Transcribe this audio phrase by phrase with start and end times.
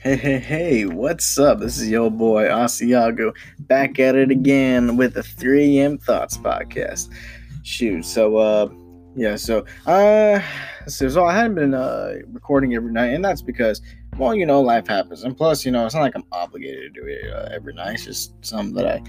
[0.00, 1.58] Hey, hey, hey, what's up?
[1.58, 5.98] This is your boy Asiago back at it again with the 3 a.m.
[5.98, 7.12] Thoughts podcast.
[7.64, 8.68] Shoot, so, uh,
[9.16, 10.40] yeah, so, uh,
[10.86, 13.82] so, I hadn't been, uh, recording every night, and that's because,
[14.16, 17.00] well, you know, life happens, and plus, you know, it's not like I'm obligated to
[17.00, 19.02] do it uh, every night, it's just something that I,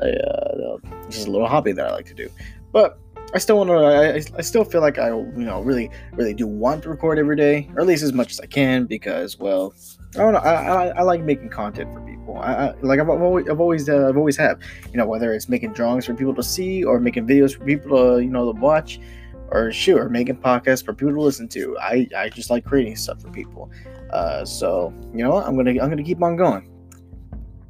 [0.00, 0.78] I, uh,
[1.10, 2.30] just a little hobby that I like to do.
[2.70, 3.00] But,
[3.34, 3.74] I still want to.
[3.74, 7.34] I, I still feel like I, you know, really, really do want to record every
[7.34, 9.74] day, or at least as much as I can, because, well,
[10.14, 10.38] I don't know.
[10.38, 12.38] I, I, I like making content for people.
[12.38, 14.60] I, I like I've always I've always uh, I've always have.
[14.90, 17.96] You know, whether it's making drawings for people to see, or making videos for people
[17.96, 19.00] to you know to watch,
[19.48, 21.76] or shoot, or making podcasts for people to listen to.
[21.78, 23.70] I I just like creating stuff for people.
[24.10, 25.46] Uh, so you know, what?
[25.46, 26.72] I'm gonna I'm gonna keep on going.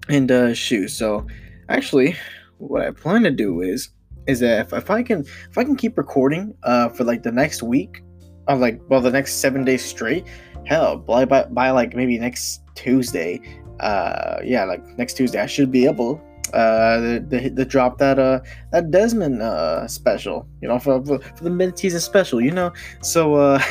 [0.08, 0.88] And uh, shoot.
[0.88, 1.26] So
[1.68, 2.16] actually,
[2.58, 3.90] what I plan to do is
[4.26, 7.32] is that if, if I can if I can keep recording uh for like the
[7.32, 8.02] next week,
[8.48, 10.24] of like well the next seven days straight,
[10.66, 13.40] hell by by, by like maybe next Tuesday,
[13.80, 16.20] uh yeah like next Tuesday I should be able
[16.54, 18.40] uh the, the, the drop that uh
[18.72, 22.72] that Desmond uh special you know for for, for the mid season special you know
[23.02, 23.62] so uh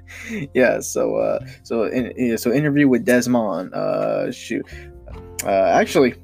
[0.54, 4.66] yeah so uh so in, so interview with Desmond uh shoot
[5.44, 6.14] uh actually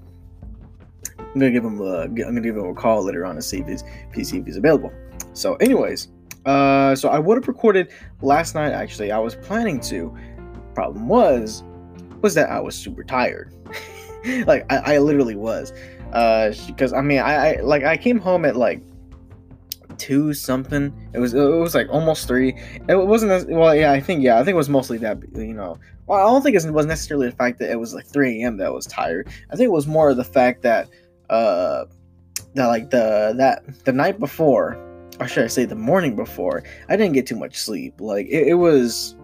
[1.19, 3.59] I'm gonna give him a, I'm gonna give him a call later on to see
[3.61, 3.69] if
[4.15, 4.93] he's if he's available.
[5.34, 6.09] So, anyways,
[6.44, 8.72] uh, so I would have recorded last night.
[8.72, 10.17] Actually, I was planning to.
[10.75, 11.64] Problem was,
[12.22, 13.53] was that I was super tired.
[14.47, 15.72] like I, I literally was,
[16.12, 18.81] uh, because I mean I, I like I came home at like
[19.98, 20.92] two something.
[21.12, 22.55] It was it was like almost three.
[22.89, 23.75] It wasn't as well.
[23.75, 25.78] Yeah, I think yeah, I think it was mostly that you know.
[26.06, 28.56] Well, I don't think it was necessarily the fact that it was like 3 a.m.
[28.56, 29.28] that I was tired.
[29.50, 30.89] I think it was more the fact that
[31.28, 31.84] uh
[32.55, 34.83] that like the that the night before
[35.21, 38.01] or should i say the morning before i didn't get too much sleep.
[38.01, 39.17] Like it, it was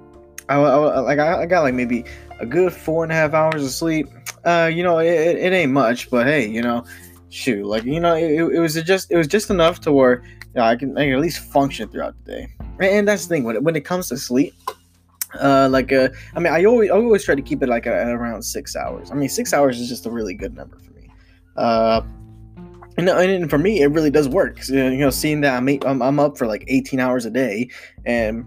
[0.48, 2.04] I, I, like I, got like maybe
[2.38, 4.08] a good four and a half hours of sleep.
[4.44, 6.84] Uh you know it, it ain't much but hey you know
[7.30, 10.22] shoot like you know it, it was just it was just enough to where
[10.54, 12.48] you know, I, can, I can at least function throughout the day.
[12.80, 14.54] And that's the thing when it, when it comes to sleep
[15.40, 18.06] uh like uh i mean i always I always try to keep it like at
[18.06, 19.10] around six hours.
[19.10, 21.10] I mean six hours is just a really good number for me.
[21.56, 22.02] Uh,
[22.96, 24.66] and, and for me, it really does work.
[24.68, 27.68] You know, seeing that I'm, I'm I'm up for like 18 hours a day,
[28.04, 28.44] and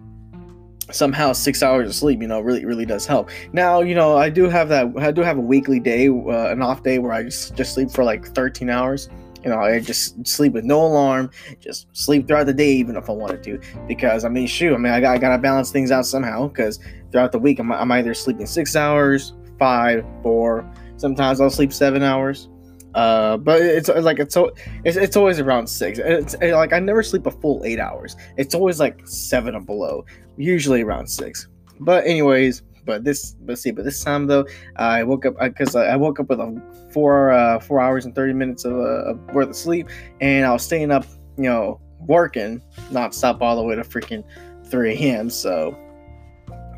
[0.92, 3.30] somehow six hours of sleep, you know, really really does help.
[3.52, 4.88] Now, you know, I do have that.
[4.98, 7.92] I do have a weekly day, uh, an off day where I just just sleep
[7.92, 9.10] for like 13 hours.
[9.44, 13.10] You know, I just sleep with no alarm, just sleep throughout the day, even if
[13.10, 13.60] I wanted to.
[13.88, 16.48] Because I mean, shoot, I mean, I got I gotta balance things out somehow.
[16.48, 16.80] Because
[17.12, 20.70] throughout the week, I'm, I'm either sleeping six hours, five, four.
[20.98, 22.50] Sometimes I'll sleep seven hours
[22.98, 24.52] uh, but it's like it's so
[24.84, 26.00] it's, it's always around six.
[26.00, 28.16] It's it, like I never sleep a full eight hours.
[28.38, 30.04] It's always like seven or below.
[30.36, 31.48] Usually around six.
[31.80, 33.70] But anyways, but this let's see.
[33.70, 34.48] But this time though,
[34.78, 36.60] I woke up because I, I, woke up with a
[36.92, 39.88] four uh, four hours and thirty minutes of, uh, worth of sleep,
[40.20, 41.06] and I was staying up,
[41.38, 44.24] you know, working not stop all the way to freaking
[44.66, 45.30] three a.m.
[45.30, 45.78] So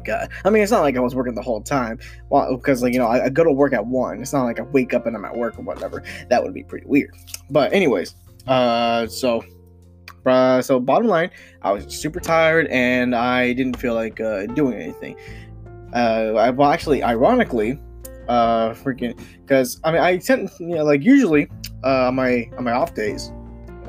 [0.06, 0.30] God.
[0.46, 2.00] I mean, it's not like I was working the whole time.
[2.30, 4.22] Well, because like you know, I, I, go to work at one.
[4.22, 6.04] It's not like I wake up and I'm at work or whatever.
[6.30, 7.16] That would be pretty weird.
[7.50, 8.16] But anyways,
[8.48, 9.44] uh, so.
[10.26, 11.32] Uh, so bottom line,
[11.64, 15.16] I was super tired and I didn't feel like uh, doing anything.
[15.96, 17.80] Uh, I, well, actually, ironically,
[18.28, 21.50] uh, freaking, because I mean, I tend, you know, like usually,
[21.84, 23.32] uh, on my on my off days,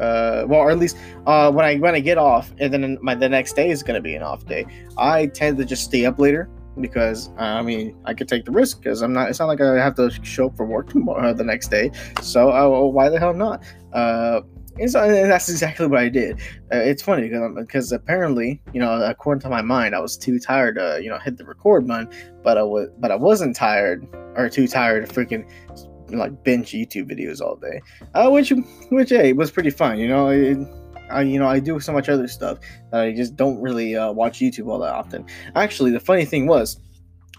[0.01, 0.97] uh, well, or at least
[1.27, 4.01] uh, when I when I get off, and then my the next day is gonna
[4.01, 4.67] be an off day.
[4.99, 6.49] I tend to just stay up later
[6.81, 9.29] because uh, I mean I could take the risk because I'm not.
[9.29, 11.91] It's not like I have to show up for work tomorrow, uh, the next day.
[12.23, 13.63] So uh, why the hell not?
[13.93, 14.41] Uh,
[14.79, 16.41] and, so, and that's exactly what I did.
[16.73, 20.39] Uh, it's funny because because apparently you know according to my mind I was too
[20.39, 22.09] tired to you know hit the record button,
[22.43, 24.07] but I was but I wasn't tired
[24.37, 25.49] or too tired to freaking
[26.19, 27.81] like binge YouTube videos all day,
[28.15, 28.53] uh, which
[28.91, 29.99] which hey was pretty fun.
[29.99, 30.59] You know, it,
[31.11, 32.59] I you know I do so much other stuff
[32.91, 35.27] that I just don't really uh, watch YouTube all that often.
[35.55, 36.81] Actually, the funny thing was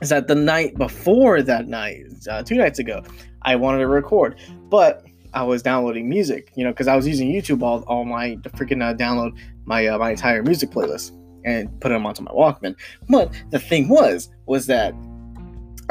[0.01, 3.03] is that the night before that night, uh, two nights ago,
[3.43, 4.39] I wanted to record,
[4.69, 8.35] but I was downloading music, you know, because I was using YouTube all, all my
[8.35, 11.11] to freaking uh, download my uh, my entire music playlist
[11.45, 12.75] and put them onto my Walkman.
[13.09, 14.93] But the thing was, was that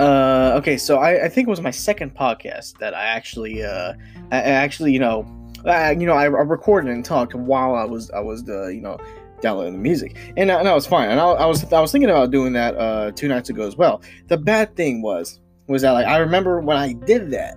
[0.00, 3.92] uh, okay, so I, I think it was my second podcast that I actually, uh,
[4.32, 5.26] I, I actually, you know,
[5.66, 8.98] I, you know, I, recorded and talked while I was, I was, the, you know,
[9.42, 11.10] downloading the music, and, and I was fine.
[11.10, 13.76] And I, I, was, I was thinking about doing that uh, two nights ago as
[13.76, 14.00] well.
[14.28, 17.56] The bad thing was, was that like I remember when I did that,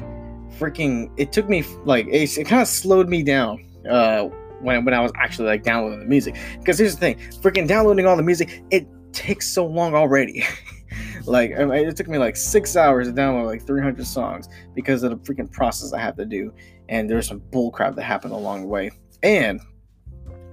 [0.60, 3.66] freaking, it took me like it, it kind of slowed me down.
[3.90, 4.26] Uh,
[4.60, 8.06] when, when I was actually like downloading the music, because here's the thing, freaking downloading
[8.06, 10.44] all the music, it takes so long already.
[11.26, 15.18] like it took me like six hours to download like 300 songs because of the
[15.18, 16.54] freaking process I have to do,
[16.90, 18.92] and there's some bullcrap that happened along the way,
[19.22, 19.60] and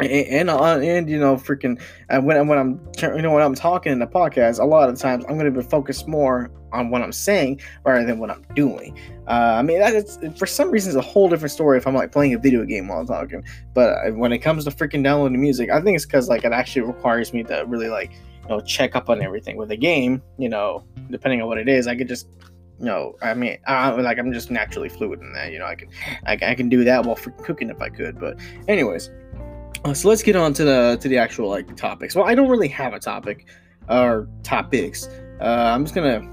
[0.00, 3.54] and and, uh, and you know freaking and when when I'm you know when I'm
[3.54, 6.90] talking in the podcast, a lot of times I'm going to be focused more on
[6.90, 8.96] what I'm saying rather than what I'm doing.
[9.26, 11.94] Uh, I mean that is for some reason it's a whole different story if I'm
[11.94, 13.44] like playing a video game while I'm talking.
[13.74, 16.52] But uh, when it comes to freaking downloading music, I think it's because like it
[16.52, 18.12] actually requires me to really like
[18.50, 20.22] know check up on everything with a game.
[20.38, 22.28] You know, depending on what it is, I could just
[22.78, 25.52] you know, I mean, I, like I'm just naturally fluid in that.
[25.52, 25.88] You know, I can,
[26.24, 28.18] I, I can do that while freaking cooking if I could.
[28.18, 28.38] But,
[28.68, 29.10] anyways,
[29.84, 32.14] uh, so let's get on to the to the actual like topics.
[32.14, 33.46] Well, I don't really have a topic
[33.88, 35.08] or topics.
[35.40, 36.26] Uh, I'm just gonna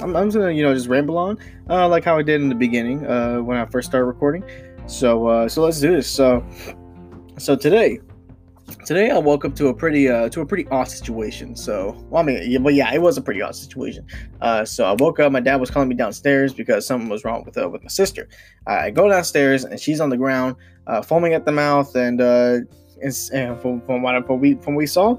[0.00, 1.38] I'm, I'm, just gonna you know just ramble on
[1.70, 4.44] uh, like how I did in the beginning uh, when I first started recording.
[4.86, 6.10] So uh, so let's do this.
[6.10, 6.44] So
[7.36, 8.00] so today
[8.84, 11.56] today I woke up to a pretty uh, to a pretty odd situation.
[11.56, 14.06] So, well, I mean, yeah, but yeah, it was a pretty odd situation.
[14.40, 15.32] Uh, so I woke up.
[15.32, 18.28] My dad was calling me downstairs because something was wrong with uh, with my sister.
[18.66, 20.56] I go downstairs and she's on the ground,
[20.86, 22.58] uh, foaming at the mouth, and uh,
[23.00, 25.16] it's, and from from what from we from we saw,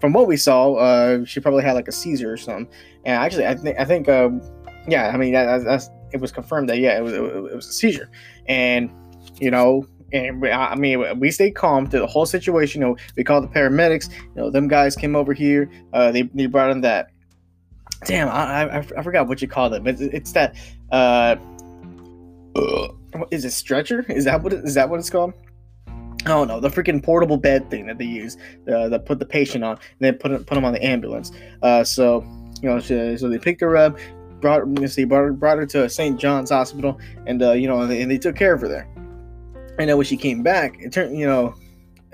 [0.00, 2.68] from what we saw, uh, she probably had like a seizure or something.
[3.04, 4.40] And actually, I think I think um,
[4.88, 7.72] yeah, I mean that, that's it was confirmed that yeah, it was it was a
[7.72, 8.10] seizure,
[8.46, 8.90] and
[9.40, 12.80] you know and I mean, we stayed calm through the whole situation.
[12.80, 14.10] You know, we called the paramedics.
[14.10, 15.70] You know, them guys came over here.
[15.92, 17.10] Uh, they, they brought in that.
[18.04, 20.56] Damn, I, I, I forgot what you call it, but it's that.
[20.90, 21.36] Uh,
[23.30, 24.04] is it stretcher?
[24.08, 25.34] Is that what it, is that what it's called?
[26.26, 28.36] Oh no, the freaking portable bed thing that they use,
[28.72, 31.32] uh, that put the patient on, and then put put them on the ambulance.
[31.62, 32.24] Uh, so
[32.60, 33.98] you know, so, so they picked her up,
[34.40, 36.18] brought see, brought brought her to St.
[36.18, 38.88] John's Hospital, and uh, you know, and they, and they took care of her there.
[39.78, 41.54] And then when she came back, it turned, you know,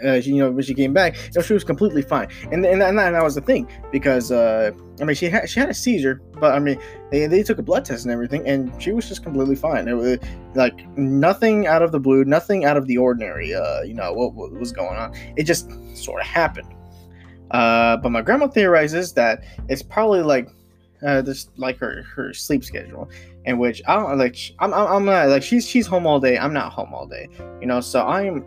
[0.05, 2.29] uh, she, you know, when she came back, you know, she was completely fine.
[2.53, 4.71] And and, that, and that was the thing because uh,
[5.01, 7.63] I mean, she had she had a seizure, but I mean, they, they took a
[7.63, 9.89] blood test and everything, and she was just completely fine.
[9.89, 10.19] It was
[10.55, 13.55] like nothing out of the blue, nothing out of the ordinary.
[13.55, 15.15] Uh, you know what, what was going on?
[15.37, 16.73] It just sort of happened.
[17.51, 20.49] Uh, but my grandma theorizes that it's probably like
[21.05, 21.23] uh,
[21.57, 23.09] like her her sleep schedule,
[23.49, 24.37] in which I don't like.
[24.59, 26.39] I'm I'm, I'm not like she's she's home all day.
[26.39, 27.29] I'm not home all day.
[27.61, 28.45] You know, so I'm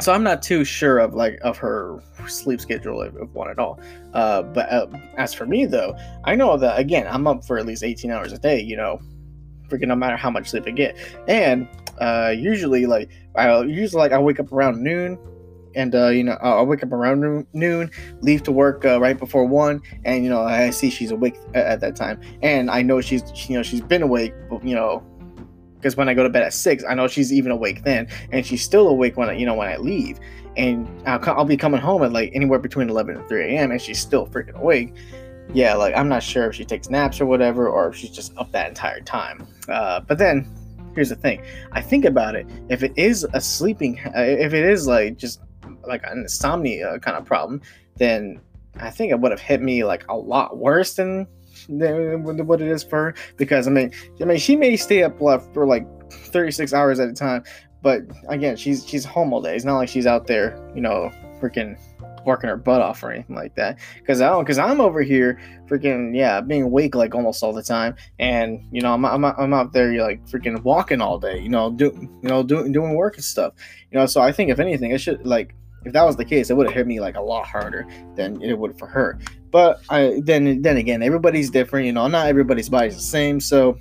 [0.00, 3.58] so I'm not too sure of like of her sleep schedule of, of one at
[3.58, 3.80] all.
[4.12, 4.86] Uh, but uh,
[5.16, 8.32] as for me though, I know that again I'm up for at least 18 hours
[8.32, 8.60] a day.
[8.60, 9.00] You know,
[9.68, 11.66] freaking no matter how much sleep I get, and
[11.98, 15.18] uh, usually like I usually like I wake up around noon
[15.74, 17.90] and uh, you know I'll wake up around noon,
[18.20, 21.80] leave to work uh, right before one, and you know I see she's awake at,
[21.80, 25.02] that time, and I know she's you know she's been awake, you know,
[25.76, 28.44] because when I go to bed at six, I know she's even awake then, and
[28.44, 30.18] she's still awake when I, you know when I leave,
[30.56, 33.70] and I'll, I'll be coming home at like anywhere between eleven and three a.m.
[33.70, 34.94] and she's still freaking awake.
[35.52, 38.36] Yeah, like I'm not sure if she takes naps or whatever, or if she's just
[38.36, 39.46] up that entire time.
[39.68, 40.46] Uh, but then
[40.94, 41.42] here's the thing
[41.72, 45.40] i think about it if it is a sleeping if it is like just
[45.86, 47.60] like an insomnia kind of problem,
[47.96, 48.40] then
[48.78, 51.26] I think it would have hit me like a lot worse than,
[51.68, 53.14] than what it is for her.
[53.36, 57.08] Because I mean, I mean, she may stay up left for like 36 hours at
[57.08, 57.44] a time,
[57.82, 59.56] but again, she's she's home all day.
[59.56, 61.10] It's not like she's out there, you know,
[61.40, 61.78] freaking
[62.24, 63.78] working her butt off or anything like that.
[63.98, 67.62] Because I don't, because I'm over here freaking yeah, being awake like almost all the
[67.62, 71.48] time, and you know I'm I'm, I'm out there like freaking walking all day, you
[71.48, 71.86] know, do
[72.22, 73.54] you know doing doing work and stuff,
[73.90, 74.06] you know.
[74.06, 76.66] So I think if anything, it should like if that was the case, it would
[76.66, 79.18] have hit me like a lot harder than it would for her.
[79.50, 82.06] But I then then again, everybody's different, you know.
[82.06, 83.78] Not everybody's body's the same, so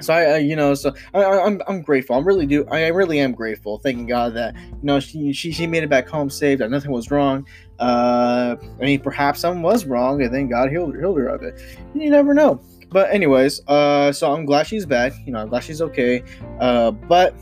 [0.00, 2.16] so I, I, you know, so I, I'm, I'm grateful.
[2.16, 2.66] I'm really do.
[2.66, 3.78] I really am grateful.
[3.78, 6.58] Thanking God that you know she, she, she made it back home safe.
[6.58, 7.46] That nothing was wrong.
[7.78, 11.60] Uh, I mean, perhaps something was wrong, and then God healed, healed her of it.
[11.94, 12.60] You never know.
[12.90, 15.12] But anyways, uh, so I'm glad she's back.
[15.26, 16.22] You know, I'm glad she's okay.
[16.60, 17.34] Uh, but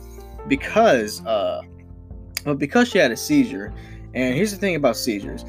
[0.49, 1.63] because uh,
[2.45, 3.73] but because she had a seizure,
[4.15, 5.45] and here's the thing about seizures,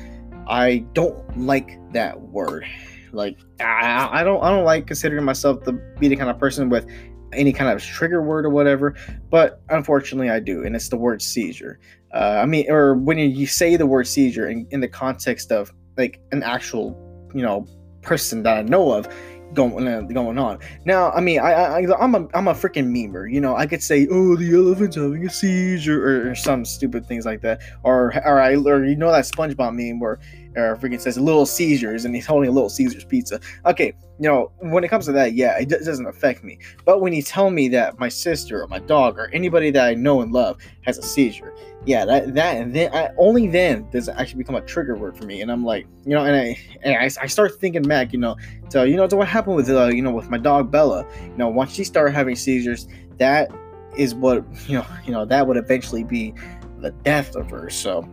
[0.48, 2.66] I don't like that word.
[3.12, 6.70] Like I, I don't I don't like considering myself to be the kind of person
[6.70, 6.86] with
[7.34, 8.96] any kind of trigger word or whatever,
[9.30, 11.80] but unfortunately I do, and it's the word seizure.
[12.14, 15.74] Uh, I mean, or when you say the word seizure in, in the context of
[15.98, 16.98] like an actual,
[17.34, 17.66] you know,
[18.02, 19.08] person that I know of,
[19.56, 20.60] going uh, going on.
[20.86, 23.32] Now, I mean, I, I I'm a I'm a freaking memer.
[23.32, 27.06] You know, I could say, "Oh, the elephant's having a seizure," or, or some stupid
[27.08, 30.20] things like that, or or I or you know that SpongeBob meme where
[30.56, 33.40] or freaking says Little Caesars and he's holding a Little Caesars pizza.
[33.66, 36.58] Okay, you know, when it comes to that, yeah, it doesn't affect me.
[36.86, 39.94] But when you tell me that my sister or my dog or anybody that I
[39.94, 41.54] know and love has a seizure,
[41.86, 45.18] yeah, that that and then I, only then does it actually become a trigger word
[45.18, 45.42] for me.
[45.42, 48.36] And I'm like, you know, and I and I, I start thinking back, you know,
[48.72, 51.06] to you know to what happened with uh, you know with my dog Bella.
[51.24, 53.52] You know, once she started having seizures, that
[53.98, 56.34] is what you know you know that would eventually be
[56.80, 57.70] the death of her.
[57.70, 58.08] So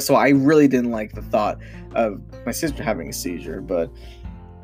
[0.00, 1.58] So I really didn't like the thought
[1.94, 3.90] of my sister having a seizure, but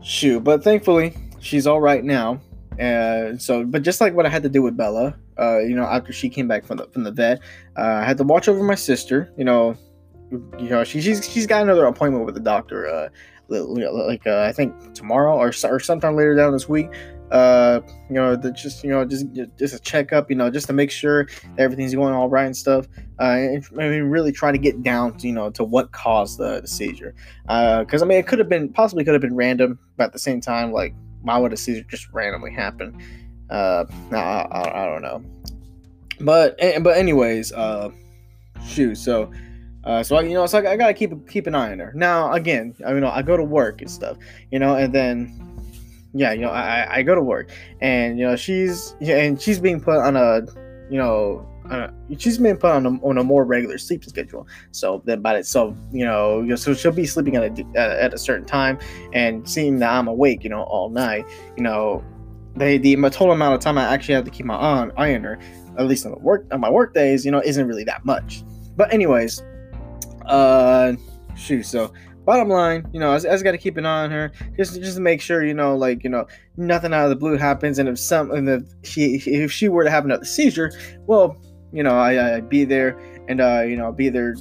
[0.02, 2.40] shoot, but thankfully she's all right now.
[2.78, 5.84] And so, but just like what I had to do with Bella, uh, you know,
[5.84, 7.40] after she came back from the from the vet,
[7.76, 9.32] uh, I had to watch over my sister.
[9.36, 9.76] You know,
[10.30, 12.88] you know, she, she's she's got another appointment with the doctor.
[12.88, 13.08] Uh,
[13.48, 16.88] like uh, I think tomorrow or or sometime later down this week.
[17.32, 19.26] Uh, you know, the, just you know, just
[19.58, 20.30] just a checkup.
[20.30, 21.26] You know, just to make sure
[21.58, 22.86] everything's going all right and stuff.
[23.18, 26.38] Uh, and, I mean, really trying to get down to you know to what caused
[26.38, 27.14] the, the seizure.
[27.42, 30.12] Because uh, I mean, it could have been possibly could have been random, but at
[30.12, 33.00] the same time, like why would a seizure just randomly happen?
[33.50, 35.24] Uh, I, I, I don't know.
[36.20, 37.90] But but anyways, uh,
[38.66, 38.96] shoot.
[38.96, 39.32] So
[39.84, 41.92] uh, so I, you know, so I, I, gotta keep keep an eye on her.
[41.94, 44.16] Now, again, I mean, I go to work and stuff,
[44.52, 45.51] you know, and then,
[46.14, 47.50] yeah, you know, I, I go to work,
[47.81, 50.42] and you know, she's and she's being put on a,
[50.90, 51.88] you know, uh,
[52.19, 54.47] she's been put on a, on a more regular sleep schedule.
[54.73, 58.47] So then, by itself, you know, so she'll be sleeping at a at a certain
[58.47, 58.78] time,
[59.12, 61.25] and seeing that I'm awake, you know, all night,
[61.57, 62.04] you know,
[62.57, 65.25] the the total amount of time I actually have to keep my eye eye on
[65.25, 65.38] her,
[65.78, 68.45] at least on the work on my work days, you know, isn't really that much.
[68.76, 69.42] But anyways,
[70.26, 70.95] uh,
[71.37, 71.64] shoot.
[71.64, 71.92] So
[72.24, 74.80] bottom line, you know, I, I just got to keep an eye on her, just
[74.80, 76.26] just to make sure, you know, like you know,
[76.56, 79.84] nothing out of the blue happens, and if some, and if she if she were
[79.84, 80.72] to have another seizure,
[81.06, 81.36] well,
[81.72, 82.98] you know, I I'd be there,
[83.28, 84.34] and uh, you know, be there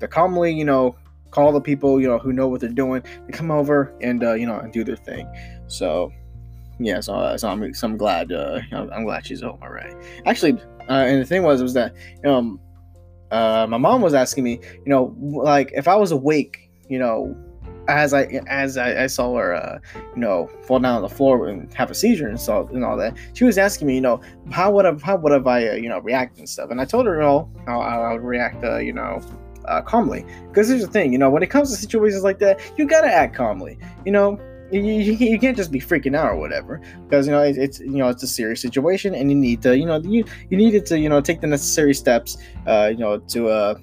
[0.00, 0.96] to calmly, you know,
[1.30, 4.34] call the people, you know, who know what they're doing to come over and uh,
[4.34, 5.28] you know, and do their thing.
[5.66, 6.12] So.
[6.80, 8.30] Yeah, so, uh, so I'm, so I'm glad.
[8.30, 9.58] Uh, I'm glad she's home.
[9.62, 9.92] All right.
[10.26, 10.52] Actually,
[10.88, 11.92] uh, and the thing was, was that
[12.24, 12.60] um,
[13.32, 17.36] uh, my mom was asking me, you know, like if I was awake, you know,
[17.88, 19.78] as I as I, I saw her, uh,
[20.14, 22.96] you know, fall down on the floor and have a seizure and so and all
[22.98, 23.16] that.
[23.32, 25.88] She was asking me, you know, how would have how would have I, uh, you
[25.88, 26.70] know, react and stuff.
[26.70, 29.20] And I told her, you know, how I would react, uh, you know,
[29.64, 30.24] uh, calmly.
[30.48, 33.12] Because here's the thing, you know, when it comes to situations like that, you gotta
[33.12, 33.78] act calmly.
[34.04, 34.40] You know,
[34.70, 37.80] you, you, you, can't just be freaking out or whatever because you know it, it's
[37.80, 40.84] you know it's a serious situation and you need to you know you you needed
[40.84, 43.74] to you know take the necessary steps uh you know to uh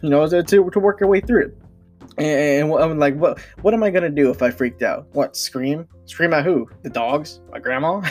[0.00, 1.58] you know to, to work your way through it
[2.18, 5.06] and, and I'm like what what am I gonna do if I freaked out?
[5.12, 5.86] What scream?
[6.06, 6.68] Scream at who?
[6.82, 7.40] The dogs?
[7.50, 8.02] My grandma?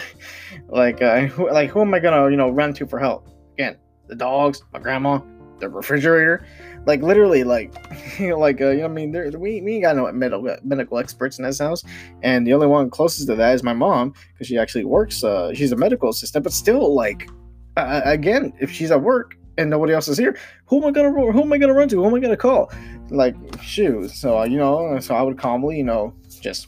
[0.70, 3.28] Like uh who, like who am I gonna you know run to for help?
[3.54, 5.20] Again the dogs my grandma
[5.60, 6.46] the refrigerator.
[6.86, 7.74] Like literally like
[8.20, 10.58] you know, like uh, you know I mean there we, we ain't got no medical
[10.64, 11.84] medical experts in this house.
[12.22, 15.54] And the only one closest to that is my mom because she actually works uh,
[15.54, 17.30] she's a medical assistant but still like
[17.78, 21.10] uh, again if she's at work and nobody else is here who am I gonna
[21.10, 21.98] who am I gonna run to?
[21.98, 22.72] Who am I gonna call?
[23.10, 26.68] Like shoot so you know so I would calmly you know just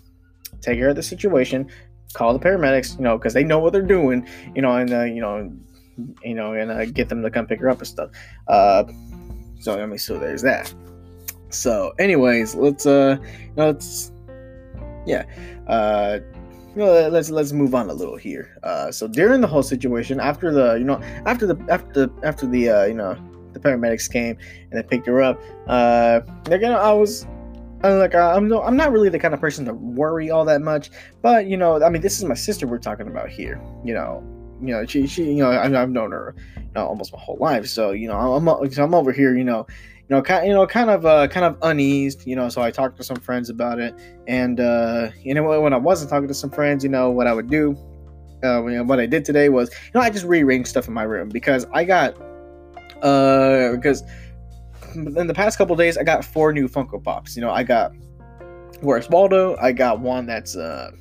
[0.62, 1.70] take care of the situation
[2.14, 5.04] call the paramedics you know because they know what they're doing you know and uh,
[5.04, 5.52] you know
[6.24, 8.10] you know and uh, get them to come pick her up and stuff.
[8.48, 8.84] Uh
[9.66, 10.72] so I mean, so there's that.
[11.50, 13.18] So, anyways, let's uh,
[13.56, 14.12] let's
[15.08, 15.26] yeah,
[15.68, 16.20] uh,
[16.84, 18.58] let's let's move on a little here.
[18.64, 22.48] Uh, so during the whole situation, after the you know after the after the after
[22.48, 23.18] the uh, you know
[23.54, 24.38] the paramedics came
[24.72, 27.26] and they picked her up, uh, gonna I was
[27.84, 30.62] I'm like I'm no, I'm not really the kind of person to worry all that
[30.62, 30.90] much,
[31.22, 33.62] but you know, I mean, this is my sister we're talking about here.
[33.84, 34.24] You know,
[34.62, 37.68] you know, she she you know I've, known her you know, almost my whole life.
[37.68, 39.68] So you know, I'm I'm over here, you know,
[40.08, 42.50] you know, kind you know, kind of uh, kind of uneased, you know.
[42.50, 43.96] So I talked to some friends about it,
[44.28, 47.34] and uh, you know, when I wasn't talking to some friends, you know, what I
[47.34, 47.76] would do,
[48.44, 51.30] uh, what I did today was, you know, I just rearranged stuff in my room
[51.30, 52.16] because I got,
[53.02, 54.04] uh, because
[54.96, 57.36] in the past couple days I got four new Funko Pops.
[57.36, 57.92] You know, I got
[58.82, 59.56] Where's Waldo?
[59.62, 60.92] I got one that's uh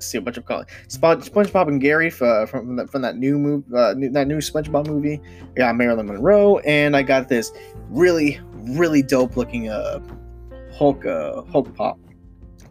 [0.00, 0.66] see a bunch of color.
[0.88, 4.38] Sponge, SpongeBob and Gary from from that, from that new movie, uh, new, that new
[4.38, 5.20] SpongeBob movie.
[5.42, 7.52] I got Marilyn Monroe, and I got this
[7.88, 10.00] really really dope looking uh
[10.72, 11.98] Hulk uh Hulk pop.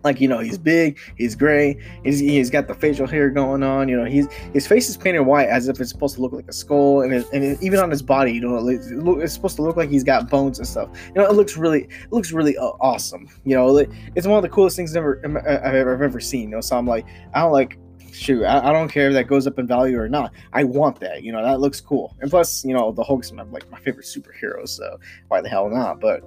[0.04, 3.90] Like you know, he's big, he's gray, he's, he's got the facial hair going on.
[3.90, 6.48] You know, he's his face is painted white as if it's supposed to look like
[6.48, 9.62] a skull, and, it, and it, even on his body, you know, it's supposed to
[9.62, 10.90] look like he's got bones and stuff.
[11.08, 13.28] You know, it looks really, it looks really uh, awesome.
[13.44, 13.78] You know,
[14.16, 16.50] it's one of the coolest things I've ever, I've ever, I've ever seen.
[16.50, 17.78] You know, so I'm like, I don't like
[18.14, 20.34] shoot, I, I, don't care if that goes up in value or not.
[20.54, 21.24] I want that.
[21.24, 22.16] You know, that looks cool.
[22.22, 25.70] And plus, you know, the Hulk's my, like my favorite superhero, so why the hell
[25.70, 26.00] not?
[26.00, 26.24] But,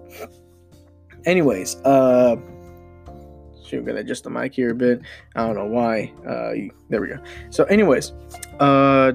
[1.24, 2.36] anyways, uh,
[3.72, 5.00] Shoot, I'm gonna adjust the mic here a bit.
[5.34, 6.12] I don't know why.
[6.28, 7.18] Uh, there we go.
[7.48, 8.12] So, anyways,
[8.60, 9.14] uh,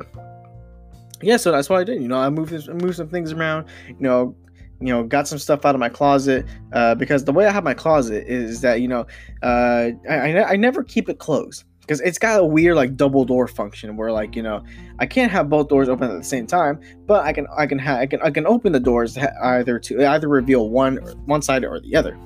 [1.21, 1.37] yeah.
[1.37, 2.01] So that's what I did.
[2.01, 3.67] You know, I moved this, moved some things around.
[3.87, 4.35] You know,
[4.81, 7.63] you know, got some stuff out of my closet uh, because the way I have
[7.63, 9.05] my closet is that you know,
[9.43, 13.25] uh, I, I, I never keep it closed because it's got a weird like double
[13.25, 14.63] door function where like you know
[14.97, 17.77] I can't have both doors open at the same time, but I can I can
[17.77, 20.97] have I can I can open the doors either to either reveal one
[21.27, 22.17] one side or the other,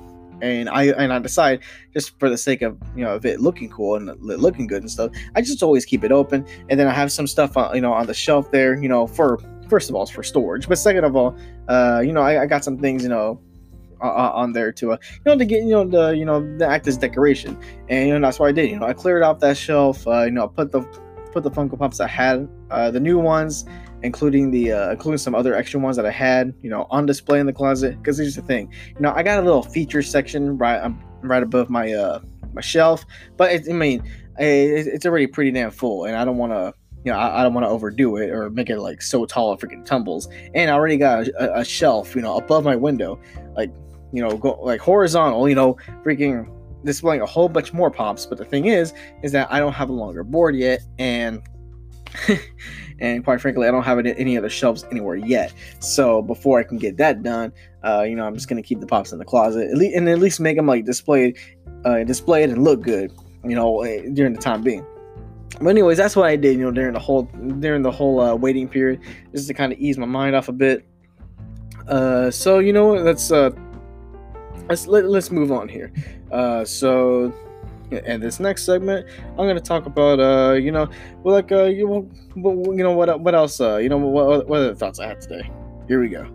[0.42, 1.60] and I and I decide
[1.94, 4.90] just for the sake of you know of it looking cool and looking good and
[4.90, 7.80] stuff, I just always keep it open, and then I have some stuff on you
[7.80, 10.76] know on the shelf there you know for first of all it's for storage, but
[10.76, 11.36] second of all,
[11.68, 13.40] uh you know I, I got some things you know
[14.02, 16.66] uh, on there to uh, you know to get you know the you know the
[16.66, 17.56] act as decoration,
[17.88, 18.70] and you know that's what I did.
[18.70, 20.06] You know I cleared off that shelf.
[20.06, 20.82] Uh, you know put the
[21.32, 23.64] put the Funko Pops I had, uh, the new ones,
[24.02, 27.40] including the uh, including some other extra ones that I had, you know, on display
[27.40, 27.96] in the closet.
[27.98, 31.42] Because here's the thing, you know, I got a little feature section right um, right
[31.42, 32.20] above my uh
[32.52, 33.06] my shelf,
[33.36, 34.02] but it, I mean,
[34.38, 36.74] it, it's already pretty damn full, and I don't want to.
[37.04, 39.52] You know, I, I don't want to overdo it or make it like so tall
[39.52, 40.28] it freaking tumbles.
[40.54, 43.20] And I already got a, a shelf, you know, above my window.
[43.56, 43.72] Like
[44.12, 46.48] you know, go like horizontal, you know, freaking
[46.84, 48.26] displaying a whole bunch more pops.
[48.26, 48.92] But the thing is,
[49.22, 51.42] is that I don't have a longer board yet, and
[53.02, 55.52] and quite frankly, I don't have it any other shelves anywhere yet.
[55.80, 57.52] So before I can get that done,
[57.84, 60.08] uh, you know, I'm just gonna keep the pops in the closet, at least, and
[60.08, 61.36] at least make them like displayed,
[61.84, 63.12] uh, displayed and look good,
[63.44, 64.86] you know, eh, during the time being.
[65.60, 67.24] But anyways, that's what I did, you know, during the whole
[67.58, 69.00] during the whole uh, waiting period,
[69.32, 70.86] just to kind of ease my mind off a bit.
[71.88, 73.50] Uh, so you know, let's uh
[74.68, 75.92] let's let, us let us move on here.
[76.30, 77.32] Uh, so,
[77.92, 80.88] and this next segment, I'm gonna talk about uh, you know,
[81.22, 83.60] well, like uh, you, you know, what what else?
[83.60, 85.50] Uh, you know, what what other thoughts I had today?
[85.88, 86.26] Here we go.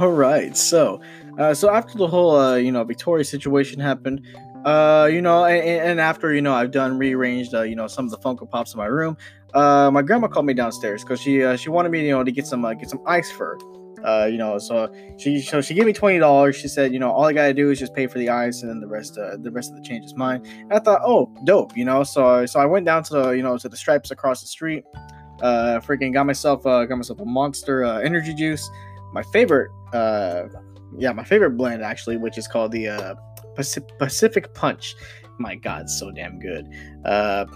[0.00, 1.00] All right, so
[1.38, 4.26] uh, so after the whole uh, you know Victoria situation happened,
[4.64, 8.04] uh, you know, and, and after you know I've done rearranged uh, you know some
[8.04, 9.16] of the Funko Pops in my room,
[9.54, 12.32] uh, my grandma called me downstairs because she uh, she wanted me you know to
[12.32, 13.58] get some uh, get some ice fur.
[14.04, 16.56] Uh, you know, so she so she gave me twenty dollars.
[16.56, 18.68] She said, you know, all I gotta do is just pay for the ice, and
[18.68, 20.44] then the rest, uh, the rest of the change is mine.
[20.44, 22.02] And I thought, oh, dope, you know.
[22.02, 24.84] So so I went down to the you know to the stripes across the street.
[25.40, 28.68] Uh, freaking got myself uh, got myself a monster uh, energy juice
[29.12, 30.44] my favorite, uh,
[30.98, 33.14] yeah, my favorite blend actually, which is called the uh,
[33.54, 34.94] Pacific Punch.
[35.38, 36.68] My God, so damn good.
[37.04, 37.46] Uh,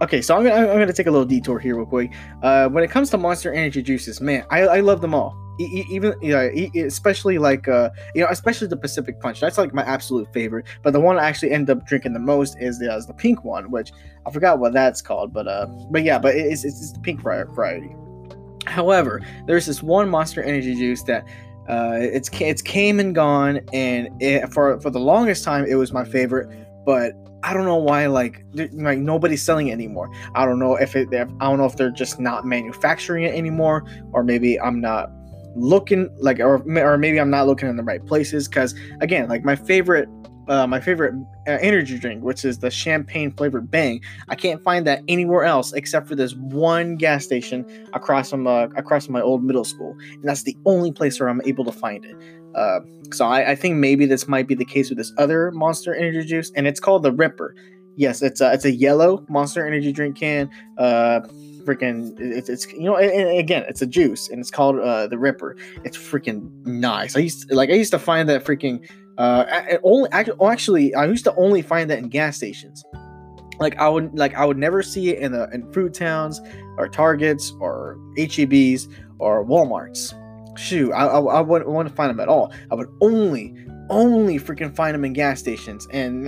[0.00, 2.12] okay, so I'm gonna, I'm gonna take a little detour here real quick.
[2.42, 5.36] Uh, when it comes to Monster Energy juices, man, I, I love them all.
[5.60, 6.48] E- even yeah,
[6.84, 9.40] especially like uh, you know, especially the Pacific Punch.
[9.40, 10.66] That's like my absolute favorite.
[10.82, 13.44] But the one I actually end up drinking the most is the, is the pink
[13.44, 13.92] one, which
[14.26, 15.32] I forgot what that's called.
[15.32, 17.94] But uh, but yeah, but it's it's, it's the pink variety.
[18.66, 21.24] However, there's this one Monster Energy juice that
[21.68, 25.92] uh, it's it's came and gone, and it, for for the longest time it was
[25.92, 26.48] my favorite.
[26.84, 30.10] But I don't know why like like nobody's selling it anymore.
[30.34, 33.84] I don't know if it I don't know if they're just not manufacturing it anymore,
[34.12, 35.10] or maybe I'm not
[35.56, 38.48] looking like or or maybe I'm not looking in the right places.
[38.48, 40.08] Because again, like my favorite
[40.48, 41.14] uh, my favorite
[41.46, 44.00] uh, energy drink, which is the champagne flavored Bang.
[44.28, 48.68] I can't find that anywhere else except for this one gas station across from uh,
[48.76, 51.72] across from my old middle school, and that's the only place where I'm able to
[51.72, 52.16] find it.
[52.54, 52.80] Uh,
[53.12, 56.24] so I, I, think maybe this might be the case with this other Monster Energy
[56.24, 57.54] juice, and it's called the Ripper.
[57.96, 60.50] Yes, it's a it's a yellow Monster Energy drink can.
[60.78, 61.20] Uh,
[61.64, 65.56] freaking it's, it's you know again it's a juice and it's called uh the ripper
[65.82, 68.86] it's freaking nice i used to, like i used to find that freaking
[69.18, 72.84] uh, only actually, I used to only find that in gas stations.
[73.60, 76.40] Like I would like I would never see it in the in food towns
[76.76, 80.18] or Targets or HEBs or WalMarts.
[80.58, 82.52] Shoot, I, I, I wouldn't want to find them at all.
[82.70, 83.54] I would only
[83.90, 86.26] only freaking find them in gas stations, and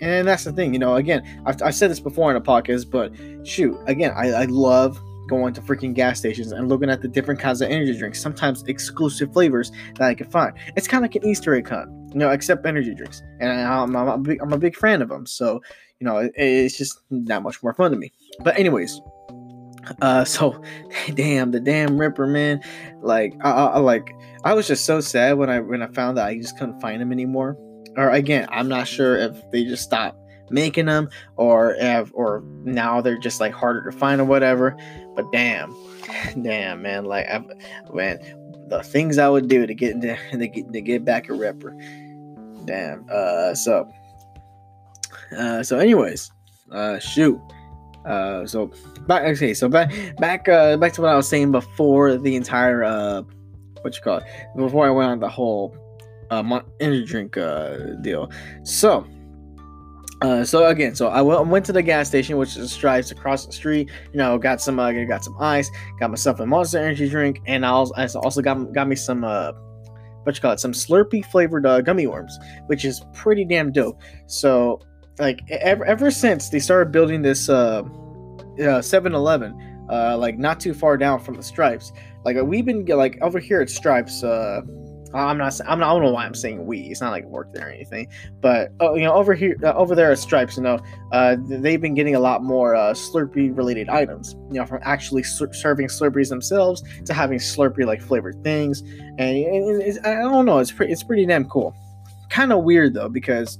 [0.00, 0.72] and that's the thing.
[0.72, 3.12] You know, again, I've, I've said this before in a podcast, but
[3.46, 7.40] shoot, again, I, I love going to freaking gas stations and looking at the different
[7.40, 10.56] kinds of energy drinks, sometimes exclusive flavors that I can find.
[10.76, 13.22] It's kind of like an Easter egg hunt, you know, except energy drinks.
[13.40, 15.26] And I'm, I'm, a, big, I'm a big fan of them.
[15.26, 15.62] So,
[16.00, 18.12] you know, it, it's just that much more fun to me.
[18.40, 19.00] But, anyways,
[20.02, 20.62] uh, so
[21.14, 22.60] damn the damn Ripper man,
[23.02, 24.12] like I, I like
[24.44, 27.00] I was just so sad when I when I found that I just couldn't find
[27.00, 27.56] them anymore.
[27.96, 30.18] Or again, I'm not sure if they just stopped
[30.50, 34.76] making them or have or now they're just like harder to find or whatever
[35.14, 35.74] but damn
[36.42, 37.44] damn man like I,
[37.92, 38.18] man
[38.68, 41.76] the things i would do to get into to get, to get back a ripper
[42.64, 43.90] damn uh so
[45.36, 46.30] uh so anyways
[46.72, 47.40] uh shoot
[48.04, 48.70] uh so
[49.06, 52.84] back okay so back back uh back to what i was saying before the entire
[52.84, 53.22] uh
[53.86, 54.24] what you call it
[54.56, 55.76] before I went on the whole
[56.30, 58.30] uh, energy drink uh, deal.
[58.64, 59.06] So.
[60.22, 63.52] Uh, so again, so I went, to the gas station, which is Stripes across the
[63.52, 63.90] street.
[64.12, 67.66] You know, got some, uh, got some ice, got myself a Monster Energy drink, and
[67.66, 69.52] I also, I also got got me some, uh,
[70.22, 74.00] what you call it, some Slurpee flavored uh, gummy worms, which is pretty damn dope.
[74.26, 74.80] So,
[75.18, 80.72] like, ever ever since they started building this uh, uh, 7-Eleven, uh, like not too
[80.72, 81.92] far down from the Stripes,
[82.24, 84.62] like we've been like over here at Stripes, uh
[85.18, 85.58] I'm not.
[85.66, 85.90] I'm not.
[85.90, 86.80] I don't know why I'm saying we.
[86.80, 88.08] It's not like work there or anything.
[88.40, 90.78] But oh, you know, over here, uh, over there at Stripes, you know,
[91.12, 94.34] uh, they've been getting a lot more uh, Slurpee related items.
[94.50, 98.80] You know, from actually serving Slurpees themselves to having Slurpee like flavored things,
[99.18, 100.58] and I don't know.
[100.58, 100.92] It's pretty.
[100.92, 101.74] It's pretty damn cool.
[102.30, 103.58] Kind of weird though because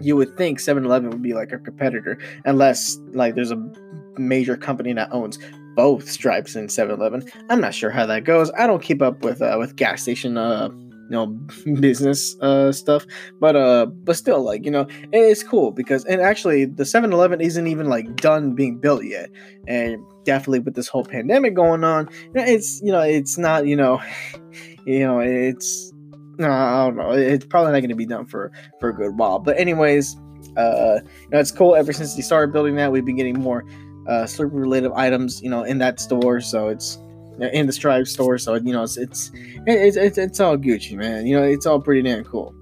[0.00, 3.70] you would think 7-Eleven would be like a competitor unless like there's a
[4.18, 5.38] major company that owns
[5.74, 7.30] both Stripes and 7-Eleven.
[7.50, 8.50] I'm not sure how that goes.
[8.58, 10.68] I don't keep up with uh, with gas station uh
[11.08, 11.26] you know
[11.80, 13.06] business uh stuff.
[13.40, 17.66] But uh but still like you know it's cool because and actually the 7-eleven isn't
[17.66, 19.30] even like done being built yet.
[19.66, 24.02] And definitely with this whole pandemic going on it's you know it's not you know
[24.84, 25.92] you know it's
[26.38, 27.12] no i don't know.
[27.12, 29.38] It's probably not going to be done for for a good while.
[29.38, 30.16] But anyways
[30.56, 31.76] uh you know it's cool.
[31.76, 33.64] Ever since they started building that we've been getting more
[34.08, 36.40] uh slurpee related items you know in that store.
[36.40, 36.98] So it's
[37.40, 38.38] in the Stripe store.
[38.38, 39.30] So you know, it's it's
[39.66, 41.26] it's it's, it's all Gucci, man.
[41.26, 42.54] You know, it's all pretty damn cool.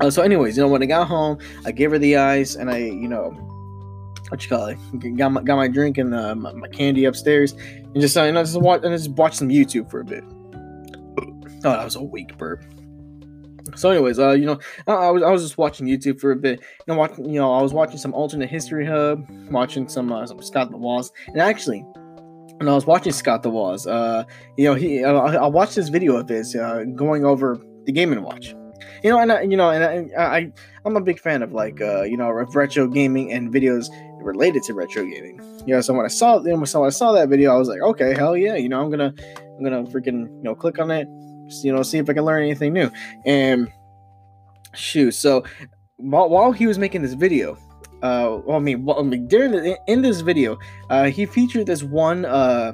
[0.00, 2.70] Uh, so, anyways, you know, when I got home, I gave her the ice, and
[2.70, 3.30] I, you know,
[4.30, 7.52] what you call it, got my got my drink and uh, my, my, candy upstairs,
[7.52, 10.24] and just uh, you know, just watch and just watch some YouTube for a bit.
[11.62, 12.64] Oh, that was a weak burp.
[13.76, 16.36] So, anyways, uh, you know, I, I, was I was just watching YouTube for a
[16.36, 16.60] bit.
[16.60, 20.26] You know, watching, you know, I was watching some alternate history hub, watching some uh,
[20.26, 21.84] some Scott the Woz, and actually,
[22.60, 23.86] and I was watching Scott the Woz.
[23.86, 24.24] Uh,
[24.56, 28.12] you know, he uh, I watched this video of his uh, going over the Game
[28.12, 28.54] and Watch.
[29.02, 30.52] You know, and I, you know, and I, I
[30.84, 33.88] I'm a big fan of like uh, you know retro gaming and videos
[34.22, 35.40] related to retro gaming.
[35.66, 37.80] You know, so when I saw so when I saw that video, I was like,
[37.80, 39.14] okay, hell yeah, you know, I'm gonna
[39.56, 41.08] I'm gonna freaking you know click on it,
[41.62, 42.90] you know, see if I can learn anything new.
[43.24, 43.72] And
[44.74, 45.44] shoot, so
[45.96, 47.56] while, while he was making this video,
[48.02, 50.58] uh, well, I mean, well, I mean, during the, in this video,
[50.88, 52.72] uh, he featured this one uh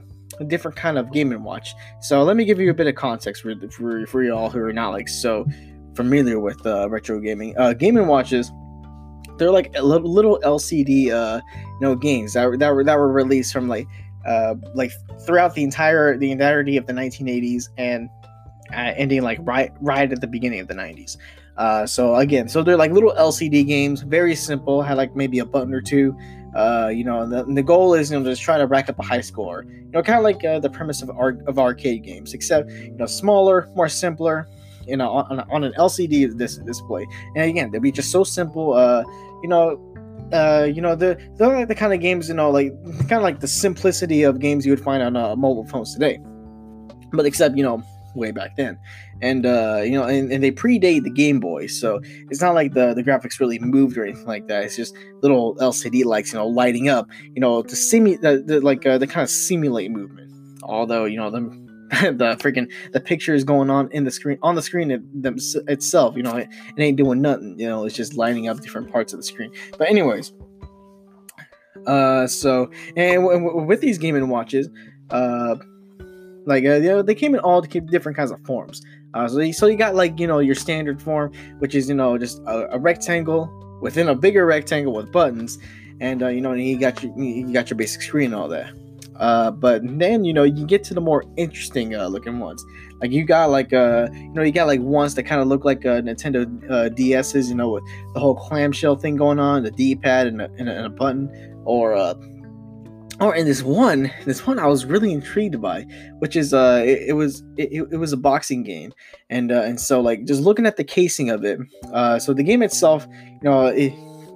[0.49, 1.75] different kind of game and watch.
[2.01, 4.73] So let me give you a bit of context for for, for y'all who are
[4.73, 5.47] not like so
[5.95, 7.57] familiar with uh, retro gaming.
[7.57, 8.53] Uh, game and watches.
[9.39, 13.53] They're like little, little LCD, uh, you know, games that, that were that were released
[13.53, 13.87] from like,
[14.25, 14.91] uh, like
[15.27, 18.09] throughout the entire the entirety of the 1980s and
[18.73, 21.17] uh, ending like right right at the beginning of the 90s.
[21.57, 24.83] Uh, so again, so they're like little LCD games, very simple.
[24.83, 26.16] Had like maybe a button or two.
[26.55, 29.03] Uh, you know, the, the goal is you know just try to rack up a
[29.03, 29.64] high score.
[29.69, 32.92] You know, kind of like uh, the premise of ar- of arcade games, except you
[32.92, 34.49] know smaller, more simpler.
[34.87, 38.75] You know, on, on an LCD this display, and again, they'll be just so simple.
[38.75, 39.03] Uh,
[39.42, 39.81] you know,
[40.33, 43.23] uh, you know, the they're like the kind of games, you know, like kind of
[43.23, 46.19] like the simplicity of games you would find on uh, mobile phones today.
[47.12, 47.83] But except, you know,
[48.16, 48.79] way back then.
[49.22, 52.00] And uh you know and, and they predate the game boy so
[52.31, 54.64] it's not like the the graphics really moved or anything like that.
[54.64, 58.22] It's just little lcd lights you know lighting up you know to simulate
[58.62, 60.33] like uh, the kind of simulate movement.
[60.62, 64.57] Although you know the the freaking the picture is going on in the screen on
[64.57, 65.37] the screen it, them,
[65.68, 68.90] itself you know it, it ain't doing nothing you know it's just lighting up different
[68.90, 69.52] parts of the screen.
[69.79, 70.33] But anyways
[71.87, 74.68] uh so and w- w- with these game and watches
[75.11, 75.55] uh
[76.47, 78.81] like uh, you know, they came in all different kinds of forms.
[79.15, 81.95] Uh, so, you, so you got like you know your standard form, which is you
[81.95, 83.51] know just a, a rectangle
[83.83, 85.59] within a bigger rectangle with buttons,
[86.01, 88.73] and uh, you know you got your you got your basic screen and all that.
[89.19, 92.65] Uh, but then you know you get to the more interesting uh, looking ones.
[93.01, 95.65] Like you got like uh you know you got like ones that kind of look
[95.65, 99.71] like uh, Nintendo uh, DS's, you know, with the whole clamshell thing going on, the
[99.71, 101.29] D-pad and a, and a, and a button,
[101.65, 102.15] or uh
[103.20, 105.83] or in this one this one i was really intrigued by
[106.18, 108.92] which is uh it, it was it, it was a boxing game.
[109.31, 111.59] And uh and so like just looking at the casing of it
[111.92, 113.92] uh so the game itself you know it,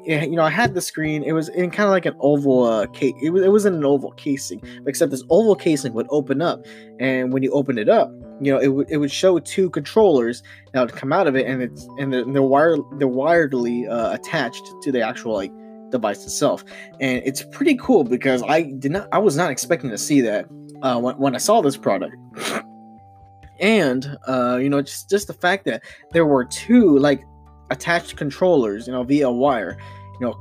[0.07, 1.23] it you know i had the screen.
[1.23, 3.75] It was in kind of like an oval uh case it was, it was in
[3.75, 6.65] an oval casing except this oval casing would open up.
[6.99, 10.43] And when you open it up you know it would it would show two controllers
[10.73, 14.65] that would come out of it and it's and they're, wire they're wiredly uh, attached
[14.83, 15.53] to the actual like
[15.91, 16.65] device itself,
[17.01, 20.47] and it's pretty cool because I did not, I was not expecting to see that
[20.83, 22.17] uh, when, when I saw this product.
[23.61, 27.23] and uh, you know, just just the fact that there were two like
[27.71, 29.79] attached controllers, you know, via wire,
[30.21, 30.35] you know,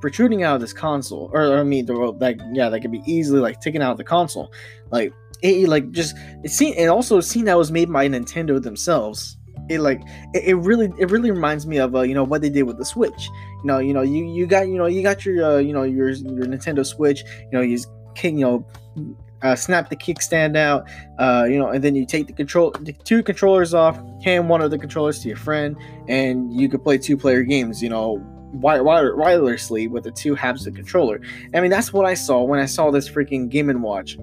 [0.00, 3.60] protruding out of this console, or I mean, like yeah, that could be easily like
[3.60, 4.52] taken out of the console.
[4.90, 5.12] Like
[5.42, 9.36] it like just it seemed and also seen that was made by Nintendo themselves.
[9.68, 10.02] It like
[10.34, 12.78] it, it really it really reminds me of uh, you know what they did with
[12.78, 13.28] the Switch.
[13.62, 15.82] You know, you know, you you got you know you got your uh, you know
[15.82, 17.22] your your Nintendo Switch.
[17.22, 17.78] You know, you
[18.14, 22.26] can you know uh, snap the kickstand out, uh, you know, and then you take
[22.26, 25.76] the control, the two controllers off, hand one of the controllers to your friend,
[26.08, 28.24] and you could play two player games, you know,
[28.56, 31.20] wirelessly with the two halves of the controller.
[31.54, 34.16] I mean, that's what I saw when I saw this freaking Game and Watch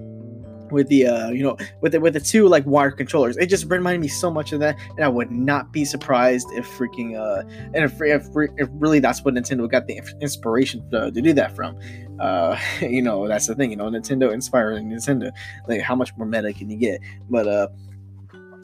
[0.70, 3.36] with the uh you know with the with the two like wire controllers.
[3.36, 6.66] It just reminded me so much of that and i would not be surprised if
[6.66, 7.42] freaking uh
[7.74, 11.54] and if, if, if really that's what nintendo got the inspiration to, to do that
[11.54, 11.78] from.
[12.18, 15.30] Uh you know that's the thing you know nintendo inspiring nintendo.
[15.68, 17.00] Like how much more meta can you get?
[17.28, 17.68] But uh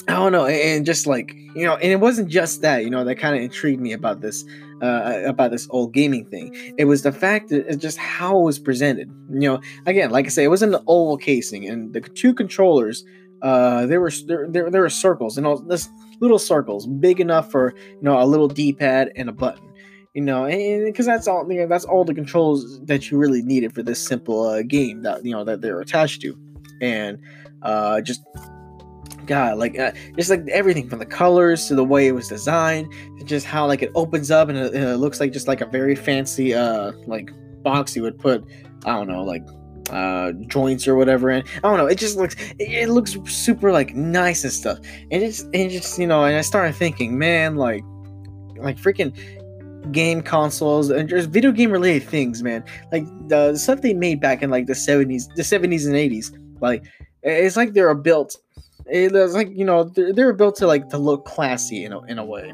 [0.08, 3.02] I don't know, and just like you know, and it wasn't just that, you know,
[3.02, 4.44] that kind of intrigued me about this,
[4.82, 6.54] uh, about this old gaming thing.
[6.76, 9.08] It was the fact that it's just how it was presented.
[9.30, 13.06] You know, again, like I say, it was the oval casing, and the two controllers,
[13.40, 15.88] uh, there were there, there, there were circles, and all this
[16.20, 19.72] little circles, big enough for you know a little D-pad and a button.
[20.12, 23.40] You know, and because that's all, you know, that's all the controls that you really
[23.40, 26.38] needed for this simple uh, game that you know that they're attached to,
[26.82, 27.18] and
[27.62, 28.22] uh, just
[29.26, 32.92] god like uh, just like everything from the colors to the way it was designed
[33.18, 35.66] to just how like it opens up and it, it, looks like just like a
[35.66, 37.30] very fancy uh like
[37.62, 38.44] box you would put
[38.84, 39.42] i don't know like
[39.90, 41.42] uh joints or whatever in.
[41.56, 44.78] I don't know it just looks it, it looks super like nice and stuff.
[45.10, 47.84] And it's and just you know and i started thinking man like
[48.56, 49.14] like freaking
[49.92, 52.64] game consoles and just video game related things man.
[52.90, 56.84] Like the stuff they made back in like the 70s the 70s and 80s like
[57.22, 58.36] it's like they're built
[58.88, 62.18] it's like you know they're, they're built to like to look classy in a, in
[62.18, 62.53] a way.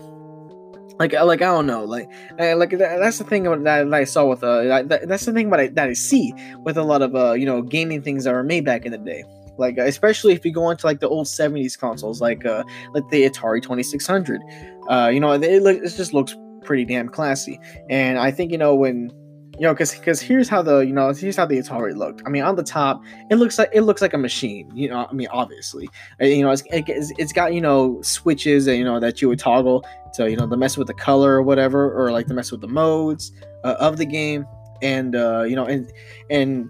[0.99, 4.27] Like like I don't know like like that, that's the thing that, that I saw
[4.27, 6.33] with uh that, that's the thing that I, that I see
[6.64, 8.99] with a lot of uh you know gaming things that were made back in the
[8.99, 9.25] day.
[9.59, 12.62] Like especially if you go into like the old 70s consoles like uh
[12.95, 14.40] like the Atari 2600
[14.88, 17.59] uh you know it, it, it just looks pretty damn classy.
[17.88, 19.11] And I think you know when
[19.62, 22.20] you know, because because here's how the you know here's how the Atari looked.
[22.27, 24.68] I mean, on the top, it looks like it looks like a machine.
[24.75, 28.83] You know, I mean, obviously, you know, it's, it's, got you know switches that you
[28.83, 31.96] know that you would toggle to you know the mess with the color or whatever,
[31.96, 33.31] or like the mess with the modes
[33.62, 34.44] uh, of the game,
[34.83, 35.92] and uh, you know, and
[36.29, 36.68] and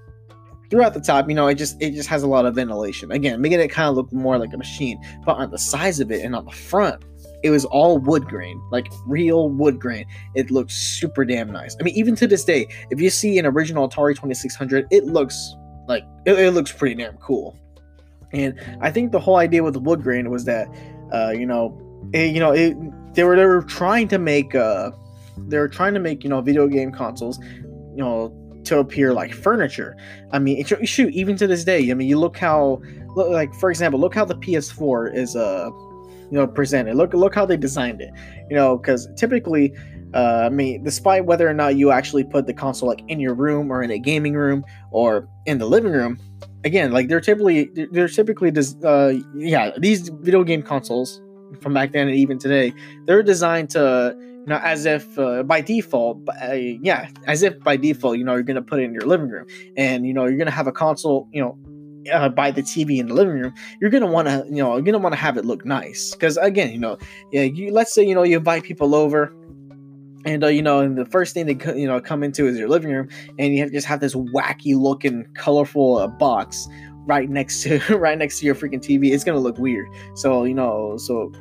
[0.68, 3.10] throughout the top, you know, it just it just has a lot of ventilation.
[3.10, 5.00] Again, making it kind of look more like a machine.
[5.24, 7.02] But on the size of it and on the front,
[7.42, 10.06] it was all wood grain, like real wood grain.
[10.34, 11.76] It looks super damn nice.
[11.80, 15.54] I mean, even to this day, if you see an original Atari 2600, it looks
[15.88, 17.58] like it, it looks pretty damn cool.
[18.32, 20.68] And I think the whole idea with the wood grain was that,
[21.12, 21.78] uh, you know,
[22.12, 22.76] it, you know, it,
[23.14, 24.90] they were they were trying to make uh,
[25.48, 29.34] they were trying to make you know video game consoles, you know, to appear like
[29.34, 29.96] furniture.
[30.30, 32.80] I mean, shoot, even to this day, I mean, you look how,
[33.16, 35.70] look, like for example, look how the PS4 is uh
[36.32, 36.94] you know presented.
[36.96, 38.10] Look look how they designed it.
[38.48, 39.74] You know, because typically,
[40.14, 43.34] uh, I mean, despite whether or not you actually put the console like in your
[43.34, 46.18] room or in a gaming room or in the living room,
[46.64, 51.20] again, like they're typically they're typically des- uh, yeah these video game consoles
[51.60, 52.72] from back then and even today
[53.04, 57.76] they're designed to you know as if uh, by default uh, yeah as if by
[57.76, 59.44] default you know you're gonna put it in your living room
[59.76, 61.58] and you know you're gonna have a console you know
[62.12, 64.82] uh, by the TV in the living room, you're gonna want to, you know, you're
[64.82, 66.12] gonna want to have it look nice.
[66.12, 66.98] Because again, you know,
[67.30, 69.34] yeah, you let's say you know you invite people over,
[70.24, 72.68] and uh, you know, and the first thing they you know come into is your
[72.68, 76.68] living room, and you have, just have this wacky looking, colorful uh, box
[77.06, 79.12] right next to right next to your freaking TV.
[79.12, 79.88] It's gonna look weird.
[80.14, 81.32] So you know, so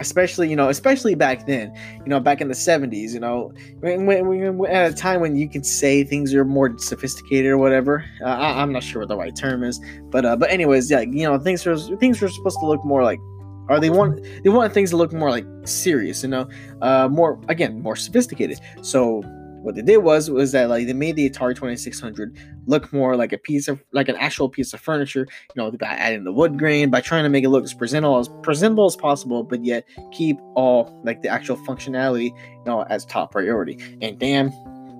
[0.00, 4.06] especially you know especially back then you know back in the 70s you know when,
[4.06, 8.04] when, when at a time when you can say things are more sophisticated or whatever
[8.22, 11.00] uh, I, am not sure what the right term is but uh but anyways yeah
[11.00, 13.20] you know things were things were supposed to look more like
[13.68, 16.48] or they want they want things to look more like serious you know
[16.82, 18.58] uh more again more sophisticated.
[18.82, 19.22] So
[19.62, 23.32] what they did was was that like they made the Atari 2600 look more like
[23.32, 25.26] a piece of like an actual piece of furniture.
[25.54, 28.18] You know, by adding the wood grain, by trying to make it look as presentable
[28.18, 33.04] as presentable as possible, but yet keep all like the actual functionality, you know, as
[33.04, 33.78] top priority.
[34.00, 34.50] And damn,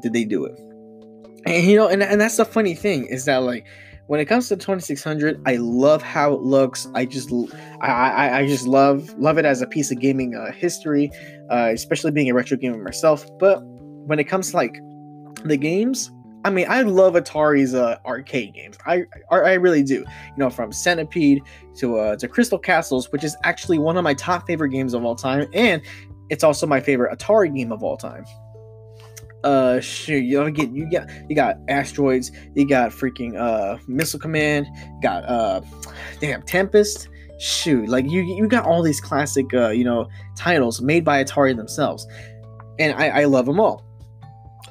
[0.01, 0.59] did they do it?
[1.47, 3.67] And you know, and, and that's the funny thing is that like
[4.09, 7.31] when it comes to 2600 i love how it looks i just
[7.81, 11.13] i i, I just love love it as a piece of gaming uh, history
[11.49, 13.63] uh, especially being a retro gamer myself but
[14.11, 14.81] when it comes to like
[15.45, 16.11] the games,
[16.45, 18.77] I mean, I love Atari's uh, arcade games.
[18.85, 20.01] I, I, I really do.
[20.01, 21.43] You know, from Centipede
[21.77, 25.05] to uh, to Crystal Castles, which is actually one of my top favorite games of
[25.05, 25.81] all time, and
[26.29, 28.25] it's also my favorite Atari game of all time.
[29.45, 34.67] uh shoot you get you got you got asteroids you got freaking uh missile command
[35.03, 35.63] got uh
[36.21, 41.07] damn tempest shoot like you you got all these classic uh you know titles made
[41.07, 42.07] by atari themselves
[42.79, 43.90] and i i love them all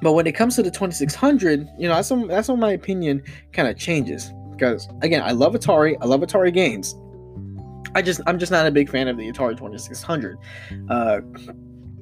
[0.01, 3.23] but when it comes to the 2600 you know that's when, that's when my opinion
[3.53, 4.31] kind of changes.
[4.51, 6.95] Because again i love atari i love atari games.
[7.95, 10.38] I just i'm just not a big fan of the atari 2600
[10.89, 11.21] uh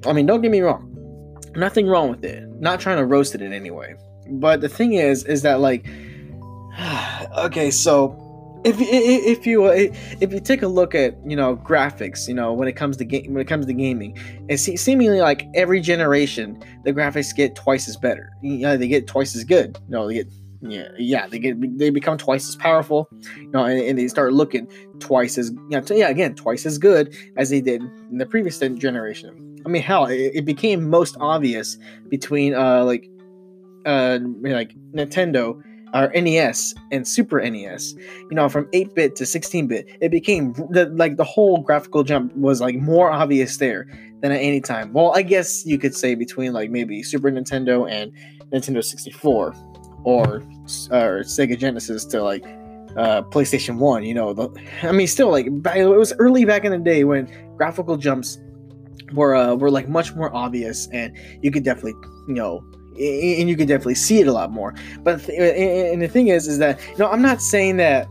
[0.06, 0.94] i mean don't get me wrong.
[1.54, 2.46] Nothing wrong with it.
[2.60, 3.94] Not trying to roast it in any way.
[4.28, 5.86] But the thing is is that like
[7.38, 8.27] okay so
[8.68, 12.68] if if you if you take a look at you know graphics you know when
[12.68, 14.16] it comes to game when it comes to gaming
[14.48, 18.30] it seemingly like every generation the graphics get twice as better.
[18.42, 19.78] You know, they get twice as good.
[19.86, 20.28] You know they get
[20.60, 24.32] yeah yeah they get they become twice as powerful you know and, and they start
[24.32, 24.66] looking
[24.98, 28.58] twice as you know, yeah again twice as good as they did in the previous
[28.58, 29.62] generation.
[29.64, 31.78] I mean hell it, it became most obvious
[32.08, 33.08] between uh like
[33.86, 35.62] uh like nintendo
[35.94, 37.94] or NES and Super NES,
[38.30, 42.04] you know, from 8 bit to 16 bit, it became the, like the whole graphical
[42.04, 43.86] jump was like more obvious there
[44.20, 44.92] than at any time.
[44.92, 48.12] Well, I guess you could say between like maybe Super Nintendo and
[48.52, 49.54] Nintendo 64
[50.04, 50.40] or, or
[51.22, 52.44] Sega Genesis to like
[52.96, 54.48] uh, PlayStation 1, you know, the,
[54.82, 58.38] I mean, still like it was early back in the day when graphical jumps
[59.12, 61.94] were uh, were like much more obvious and you could definitely,
[62.26, 62.62] you know,
[62.98, 64.74] and you can definitely see it a lot more.
[65.02, 68.08] But and the thing is, is that you know I'm not saying that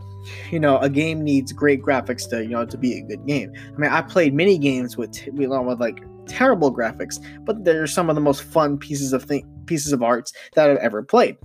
[0.50, 3.52] you know a game needs great graphics to you know to be a good game.
[3.74, 8.08] I mean I played many games with know with like terrible graphics, but they're some
[8.08, 11.36] of the most fun pieces of th- pieces of arts that I've ever played.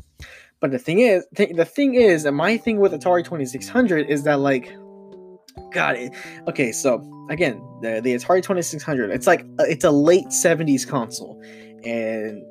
[0.60, 4.24] But the thing is, th- the thing is, and my thing with Atari 2600 is
[4.24, 4.74] that like,
[5.74, 6.14] God, it,
[6.48, 11.42] okay, so again, the the Atari 2600, it's like uh, it's a late 70s console,
[11.84, 12.42] and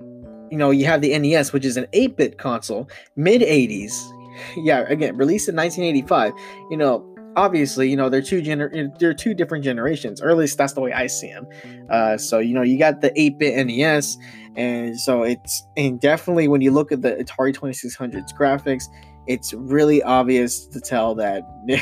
[0.52, 3.92] you know, you have the NES, which is an 8 bit console, mid 80s.
[4.56, 6.32] Yeah, again, released in 1985.
[6.70, 10.56] You know, obviously, you know, they're two gener- they're two different generations, or at least
[10.56, 11.46] that's the way I see them.
[11.90, 14.16] Uh, so, you know, you got the 8 bit NES,
[14.56, 18.84] and so it's, and definitely when you look at the Atari 2600's graphics,
[19.26, 21.76] it's really obvious to tell that the,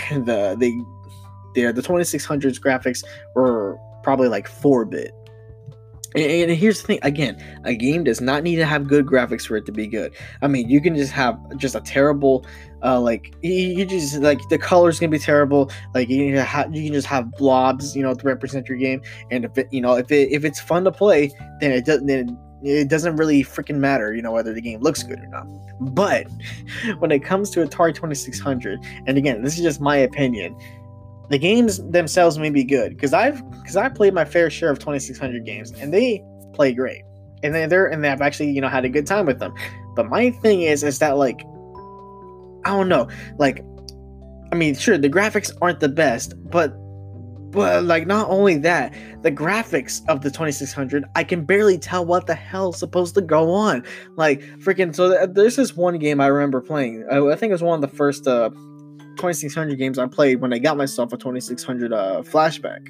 [0.58, 0.84] the,
[1.54, 3.04] the, the 2600's graphics
[3.36, 5.12] were probably like 4 bit
[6.14, 9.56] and, here's the thing again, a game does not need to have good graphics for
[9.56, 10.14] it to be good.
[10.42, 12.44] I mean, you can just have just a terrible,
[12.82, 15.70] uh, like you, just like the colors can be terrible.
[15.94, 19.02] Like you can, have, you can just have blobs, you know, to represent your game.
[19.30, 22.06] And if it, you know, if it if it's fun to play, then it doesn't.
[22.06, 25.46] Then it doesn't really freaking matter, you know, whether the game looks good or not.
[25.80, 26.26] But
[26.98, 30.54] when it comes to Atari 2600, and again, this is just my opinion,
[31.30, 34.78] the games themselves may be good because I've because I played my fair share of
[34.78, 37.02] 2600 games and they play great
[37.42, 39.54] and they, they're and they've actually you know had a good time with them.
[39.94, 41.40] But my thing is is that like
[42.64, 43.64] I don't know like
[44.52, 46.74] I mean sure the graphics aren't the best but
[47.52, 52.28] but like not only that the graphics of the 2600 i can barely tell what
[52.28, 53.84] the hell's supposed to go on
[54.16, 57.62] like freaking so there's this one game i remember playing i, I think it was
[57.62, 58.50] one of the first uh
[59.20, 62.88] 2600 games I played when I got myself a 2600 uh, flashback.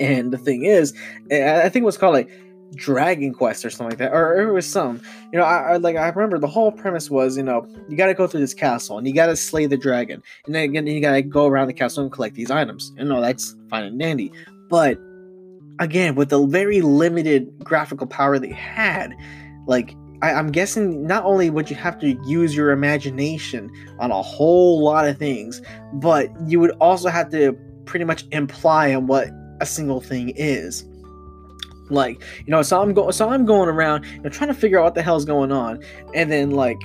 [0.00, 0.94] And the thing is,
[1.30, 2.30] I think it was called like
[2.74, 5.00] Dragon Quest or something like that, or it was some.
[5.32, 8.06] You know, I, I like I remember the whole premise was, you know, you got
[8.06, 10.86] to go through this castle and you got to slay the dragon, and then again
[10.86, 12.92] you got to go around the castle and collect these items.
[12.96, 14.32] You know, that's fine and dandy,
[14.70, 14.98] but
[15.78, 19.14] again, with the very limited graphical power they had,
[19.66, 24.22] like I, am guessing not only would you have to use your imagination on a
[24.22, 25.60] whole lot of things,
[25.94, 27.52] but you would also have to
[27.84, 29.28] pretty much imply on what
[29.60, 30.84] a single thing is.
[31.90, 34.78] Like, you know, so I'm going so I'm going around you know, trying to figure
[34.78, 35.82] out what the hell's going on,
[36.14, 36.80] and then like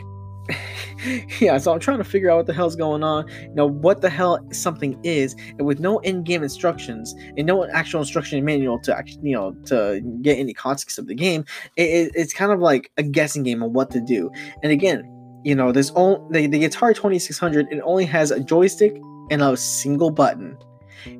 [1.39, 4.01] yeah, so I'm trying to figure out what the hell's going on, you know, what
[4.01, 8.97] the hell something is, and with no in-game instructions and no actual instruction manual to
[8.97, 12.91] actually, you know, to get any context of the game, it, it's kind of like
[12.97, 14.31] a guessing game on what to do.
[14.63, 15.03] And again,
[15.43, 17.67] you know, there's only the, the Atari 2600.
[17.71, 18.97] It only has a joystick
[19.29, 20.57] and a single button.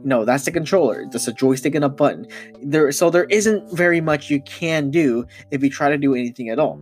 [0.04, 1.06] No, that's the controller.
[1.06, 2.28] Just a joystick and a button.
[2.62, 6.50] There, so there isn't very much you can do if you try to do anything
[6.50, 6.80] at all.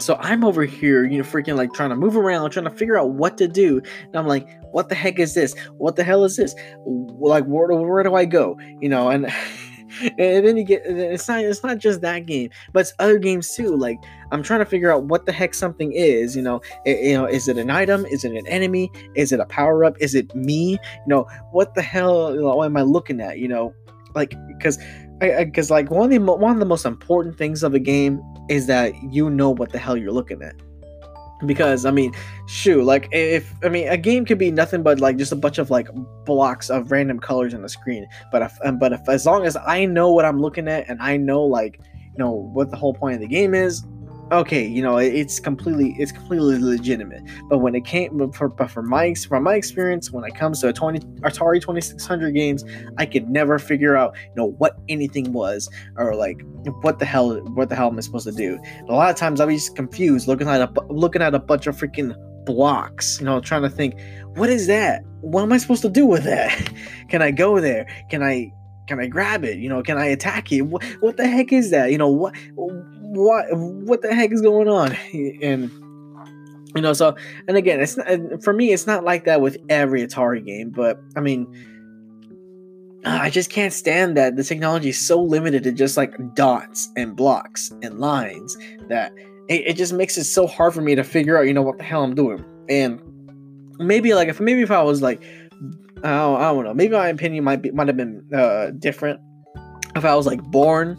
[0.00, 2.98] So I'm over here, you know, freaking like trying to move around, trying to figure
[2.98, 3.82] out what to do.
[4.04, 5.54] And I'm like, what the heck is this?
[5.78, 6.54] What the hell is this?
[6.86, 8.58] Like, where, where do I go?
[8.80, 9.26] You know, and
[10.00, 13.54] and then you get it's not it's not just that game, but it's other games
[13.54, 13.76] too.
[13.76, 13.98] Like
[14.32, 16.34] I'm trying to figure out what the heck something is.
[16.36, 18.06] You know, it, you know, is it an item?
[18.06, 18.90] Is it an enemy?
[19.14, 19.96] Is it a power up?
[20.00, 20.72] Is it me?
[20.72, 23.38] You know, what the hell am I looking at?
[23.38, 23.74] You know,
[24.14, 24.78] like because
[25.20, 28.66] because like one of the one of the most important things of a game is
[28.66, 30.54] that you know what the hell you're looking at.
[31.46, 32.12] Because i mean
[32.46, 35.56] shoot like if i mean a game could be nothing but like just a bunch
[35.56, 35.88] of like
[36.26, 38.06] blocks of random colors on the screen.
[38.30, 41.16] But if but if as long as i know what i'm looking at and i
[41.16, 41.80] know like
[42.12, 43.84] you know what the whole point of the game is
[44.32, 47.22] okay, you know, it's completely it's completely legitimate.
[47.48, 50.60] But when it came, but for but for my from my experience, when it comes
[50.60, 52.64] to a 20 Atari 2600 games,
[52.98, 56.42] I could never figure out, you know, what anything was or like
[56.82, 58.58] what the hell what the hell am I supposed to do?
[58.78, 61.38] And a lot of times I'll be just confused looking at a looking at a
[61.38, 62.14] bunch of freaking
[62.44, 63.94] blocks, you know, trying to think,
[64.34, 65.02] what is that?
[65.20, 66.72] What am I supposed to do with that?
[67.08, 67.86] Can I go there?
[68.10, 68.52] Can I
[68.86, 69.58] can I grab it?
[69.58, 70.62] You know, can I attack it?
[70.62, 71.92] What, what the heck is that?
[71.92, 72.34] You know, what
[73.10, 74.96] what what the heck is going on?
[75.42, 75.70] And
[76.74, 77.16] you know so
[77.48, 78.06] and again it's not
[78.44, 81.46] for me it's not like that with every atari game but i mean
[83.04, 87.16] i just can't stand that the technology is so limited to just like dots and
[87.16, 88.56] blocks and lines
[88.88, 89.12] that
[89.48, 91.76] it, it just makes it so hard for me to figure out you know what
[91.76, 92.44] the hell i'm doing.
[92.68, 93.00] And
[93.78, 95.22] maybe like if maybe if i was like
[96.02, 99.20] I don't, I don't know maybe my opinion might be might have been uh different.
[99.96, 100.96] If i was like born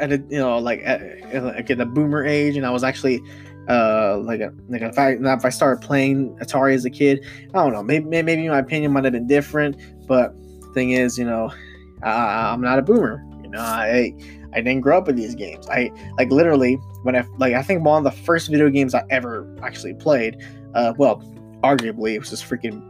[0.00, 1.00] at a, you know like at,
[1.42, 3.20] like the boomer age and I was actually
[3.68, 7.24] uh like a, like if I if I started playing Atari as a kid
[7.54, 9.76] I don't know maybe maybe my opinion might have been different
[10.06, 10.34] but
[10.74, 11.52] thing is you know
[12.02, 14.12] I, I'm not a boomer you know I
[14.54, 15.68] I didn't grow up with these games.
[15.68, 19.02] I like literally when I like I think one of the first video games I
[19.10, 20.42] ever actually played
[20.74, 21.22] uh well
[21.62, 22.82] arguably it was this freaking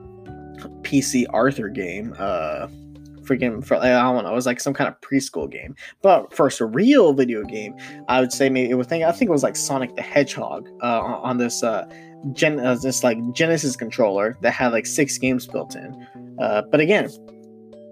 [0.82, 2.68] PC Arthur game uh
[3.24, 5.74] freaking for like, I don't know, it was like some kind of preschool game.
[6.02, 7.76] But first real video game,
[8.08, 10.68] I would say maybe it was think I think it was like Sonic the Hedgehog
[10.82, 11.86] uh, on this uh,
[12.32, 16.06] Gen uh, this like Genesis controller that had like six games built in.
[16.40, 17.08] Uh, but again,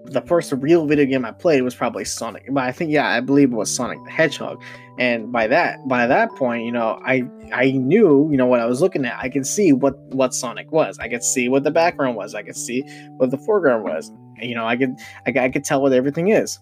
[0.05, 2.45] the first real video game I played was probably Sonic.
[2.51, 4.61] But I think yeah, I believe it was Sonic the Hedgehog.
[4.99, 8.65] And by that by that point, you know, I I knew, you know, what I
[8.65, 9.17] was looking at.
[9.19, 10.99] I could see what what Sonic was.
[10.99, 12.35] I could see what the background was.
[12.35, 12.81] I could see
[13.17, 14.11] what the foreground was
[14.41, 14.95] you know, I could
[15.27, 16.59] I, I could tell what everything is.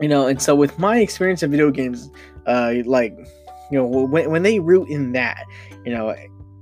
[0.00, 2.10] You know, and so with my experience in video games,
[2.46, 3.16] uh, like
[3.70, 5.44] you know, when when they root in that,
[5.84, 6.14] you know,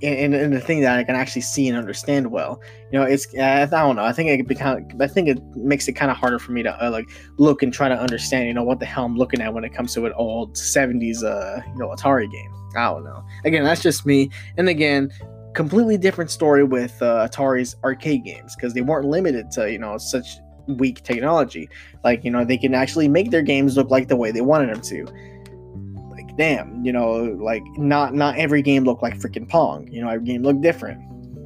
[0.02, 2.60] and, and the thing that I can actually see and understand well.
[2.92, 4.04] You know, it's I don't know.
[4.04, 6.84] I think it become I think it makes it kind of harder for me to
[6.84, 8.46] uh, like look and try to understand.
[8.46, 11.24] You know what the hell I'm looking at when it comes to an old '70s
[11.24, 12.52] uh you know Atari game.
[12.76, 13.24] I don't know.
[13.44, 14.30] Again, that's just me.
[14.56, 15.10] And again,
[15.58, 19.98] completely different story with uh, Atari's arcade games because they weren't limited to you know
[19.98, 20.38] such
[20.68, 21.68] weak technology.
[22.04, 24.72] Like you know they can actually make their games look like the way they wanted
[24.72, 25.04] them to.
[26.12, 29.88] Like damn, you know, like not not every game looked like freaking Pong.
[29.90, 31.02] You know, every game looked different.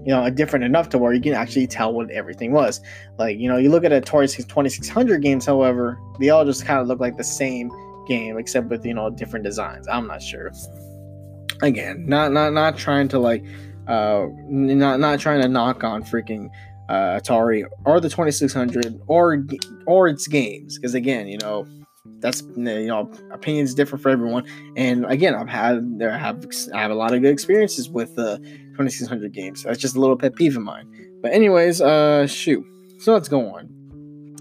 [0.06, 2.82] You know, different enough to where you can actually tell what everything was.
[3.18, 6.86] Like you know, you look at Atari 2600 games, however, they all just kind of
[6.86, 7.70] look like the same
[8.06, 9.88] game except with you know different designs.
[9.88, 10.52] I'm not sure.
[11.62, 13.42] Again, not not not trying to like
[13.89, 16.51] uh, not not trying to knock on freaking
[16.89, 19.45] uh, Atari or the 2600 or
[19.87, 21.66] or its games because again, you know,
[22.20, 24.45] that's you know opinions differ for everyone.
[24.76, 28.33] And again, I've had there have I have a lot of good experiences with the
[28.33, 29.64] uh, 2600 games.
[29.64, 30.89] That's just a little pet peeve of mine.
[31.22, 32.64] But anyways, uh, shoot.
[32.99, 33.68] So let's go on.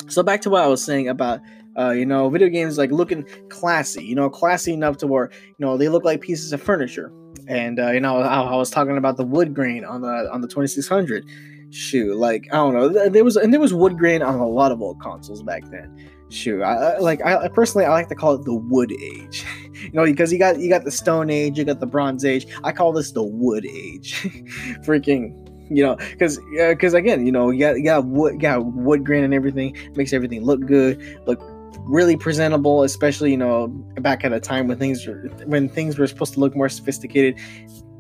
[0.08, 1.40] So back to what I was saying about
[1.78, 5.56] uh, you know, video games like looking classy, you know, classy enough to where, you
[5.66, 7.12] know, they look like pieces of furniture
[7.52, 10.42] and uh, you know I, I, was talking about the wood grain on the on
[10.42, 11.26] the 2600
[11.70, 14.72] shoot like i don't know there was and there was wood grain on a lot
[14.72, 16.10] of old consoles back then.
[16.30, 19.46] Shoot I, like I, personally i like to call it the wood age.
[19.82, 22.46] You know because you got you got the stone age you got the bronze age.
[22.64, 24.14] I call this the wood age.
[24.86, 25.34] Freaking
[25.72, 29.04] you know because because uh, again you know you got, you got wood got wood
[29.04, 31.42] grain and everything makes everything look good look
[31.80, 33.68] really presentable, especially you know
[34.00, 37.40] back at a time when things were when things were supposed to look more sophisticated.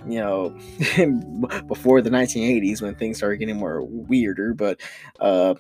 [0.07, 0.49] You know,
[1.67, 4.81] before the 1980s when things started getting more weirder, but
[5.19, 5.53] uh,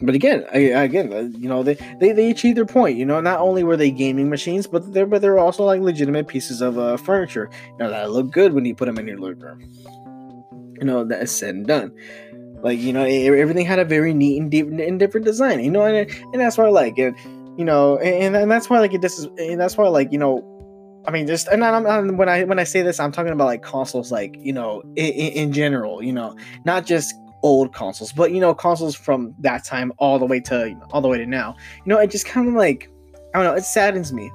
[0.00, 2.96] but again, I, again, uh, you know, they, they they achieved their point.
[2.98, 6.28] You know, not only were they gaming machines, but they're but they're also like legitimate
[6.28, 7.48] pieces of uh, furniture.
[7.72, 9.60] You know, that look good when you put them in your living room.
[10.78, 11.92] You know, that is said and done.
[12.62, 15.62] Like you know, everything had a very neat and deep and different design.
[15.62, 17.14] You know, and and that's why I like it
[17.56, 20.42] you know, and, and that's why like this is, and that's why like you know,
[21.06, 23.46] I mean, just and I'm, I'm, when I when I say this, I'm talking about
[23.46, 28.32] like consoles, like you know, in, in general, you know, not just old consoles, but
[28.32, 31.18] you know, consoles from that time all the way to you know, all the way
[31.18, 31.54] to now.
[31.84, 32.90] You know, it just kind of like
[33.34, 34.30] I don't know, it saddens me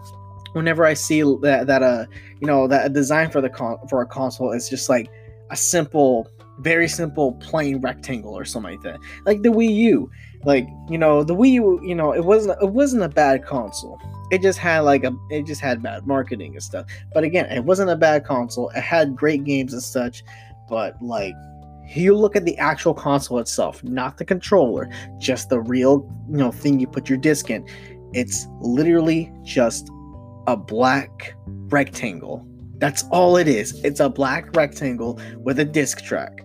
[0.53, 2.05] whenever I see that that uh
[2.39, 5.09] you know that a design for the con for a console is just like
[5.51, 6.27] a simple
[6.59, 8.99] very simple plain rectangle or something like that.
[9.25, 10.11] Like the Wii U.
[10.43, 13.99] Like, you know, the Wii U, you know, it wasn't it wasn't a bad console.
[14.31, 16.85] It just had like a it just had bad marketing and stuff.
[17.13, 18.69] But again, it wasn't a bad console.
[18.69, 20.23] It had great games and such,
[20.69, 21.35] but like
[21.95, 26.51] you look at the actual console itself, not the controller, just the real, you know,
[26.51, 27.67] thing you put your disc in.
[28.13, 29.89] It's literally just
[30.47, 32.45] a black rectangle.
[32.77, 33.83] That's all it is.
[33.83, 36.41] It's a black rectangle with a disc track.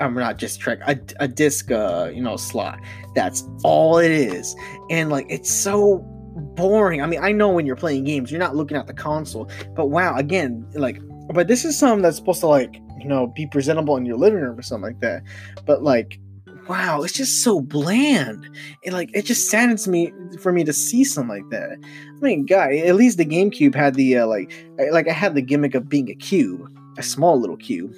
[0.00, 2.80] I'm not just track, a, a disc, uh, you know, slot.
[3.14, 4.56] That's all it is.
[4.90, 5.98] And like, it's so
[6.56, 7.00] boring.
[7.02, 9.86] I mean, I know when you're playing games, you're not looking at the console, but
[9.86, 11.00] wow, again, like,
[11.32, 14.40] but this is something that's supposed to like you know, be presentable in your living
[14.40, 15.22] room or something like that.
[15.66, 16.18] But like,
[16.66, 18.48] wow, it's just so bland.
[18.82, 21.78] And like, it just saddens me for me to see something like that.
[21.82, 24.50] I mean, guy, at least the GameCube had the uh, like,
[24.90, 27.94] like I had the gimmick of being a cube, a small little cube.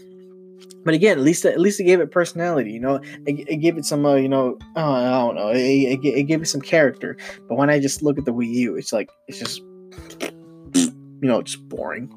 [0.86, 2.70] But again, at least at least it gave it personality.
[2.70, 2.94] You know,
[3.26, 6.22] it, it gave it some, uh, you know, uh, I don't know, it, it, it
[6.22, 7.16] gave it some character.
[7.48, 9.60] But when I just look at the Wii U, it's like it's just
[11.22, 12.14] you know, just boring.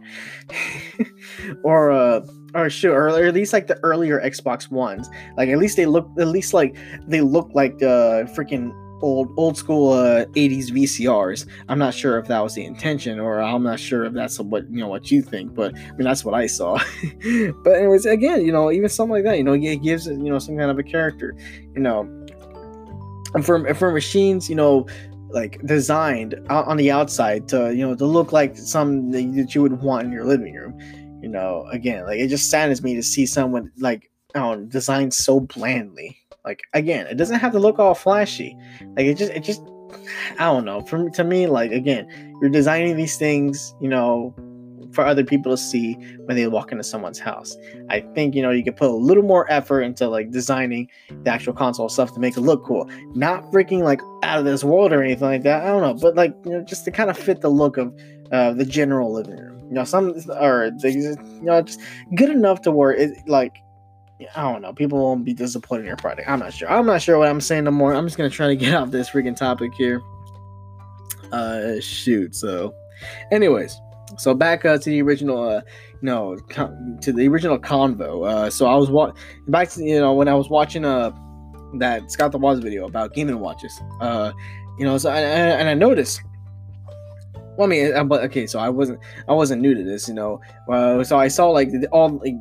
[1.64, 2.22] or uh
[2.54, 5.10] or sure, or at least like the earlier Xbox ones.
[5.36, 9.58] Like at least they look at least like they look like uh freaking old old
[9.58, 11.48] school uh 80s VCRs.
[11.68, 14.70] I'm not sure if that was the intention or I'm not sure if that's what
[14.70, 16.78] you know what you think, but I mean that's what I saw.
[17.64, 20.40] but anyways, again, you know, even something like that, you know, it gives you know,
[20.40, 21.36] some kind of a character,
[21.76, 22.02] you know.
[23.36, 24.88] And for for machines, you know,
[25.30, 29.82] like designed on the outside to you know to look like something that you would
[29.82, 30.78] want in your living room
[31.22, 34.10] you know again like it just saddens me to see someone like
[34.70, 38.56] designed so blandly like again it doesn't have to look all flashy
[38.96, 39.62] like it just it just
[40.38, 42.08] i don't know for to me like again
[42.42, 44.34] you're designing these things you know
[44.92, 45.94] for other people to see
[46.26, 47.56] when they walk into someone's house.
[47.90, 50.90] I think you know you could put a little more effort into like designing
[51.24, 52.90] the actual console stuff to make it look cool.
[53.14, 55.64] Not freaking like out of this world or anything like that.
[55.64, 57.94] I don't know, but like you know just to kind of fit the look of
[58.32, 59.60] uh, the general living room.
[59.68, 61.80] You know, some or they, you know just
[62.16, 63.58] good enough to where it like
[64.36, 64.74] I don't know.
[64.74, 66.28] People won't be disappointed in your product.
[66.30, 66.70] I'm not sure.
[66.70, 67.94] I'm not sure what I'm saying no more.
[67.94, 70.02] I'm just gonna try to get off this freaking topic here.
[71.32, 72.36] Uh, shoot.
[72.36, 72.74] So,
[73.32, 73.80] anyways,
[74.18, 75.64] so back uh, to the original,
[76.04, 78.28] uh, con- to the original convo.
[78.28, 79.14] Uh, so I was wa-
[79.48, 81.12] back to you know when I was watching uh
[81.76, 83.80] that Scott the Woz video about gaming watches.
[84.02, 84.32] Uh,
[84.78, 86.22] you know, so I, and I noticed.
[87.58, 90.42] Well, I mean, but okay, so I wasn't I wasn't new to this, you know.
[90.72, 92.36] Uh, so I saw like all like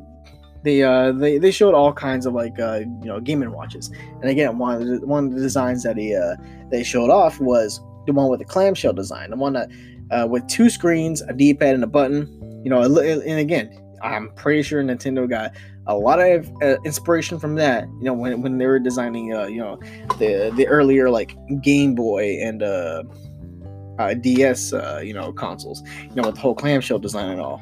[0.63, 3.89] they uh they, they showed all kinds of like uh you know gaming watches
[4.21, 6.35] and again one of the, one of the designs that he uh
[6.69, 9.69] they showed off was the one with the clamshell design the one that
[10.11, 12.27] uh, with two screens, a D-pad, and a button.
[12.63, 15.55] You know, and again, I'm pretty sure Nintendo got
[15.87, 17.85] a lot of uh, inspiration from that.
[17.99, 19.79] You know, when, when they were designing, uh, you know,
[20.17, 23.03] the the earlier like Game Boy and uh,
[23.97, 25.81] uh DS, uh, you know, consoles.
[26.09, 27.61] You know, with the whole clamshell design and all.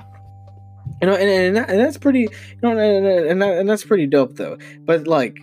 [1.01, 3.83] You know, and and, that, and that's pretty, you know, and, and, that, and that's
[3.83, 4.57] pretty dope though.
[4.81, 5.37] But like,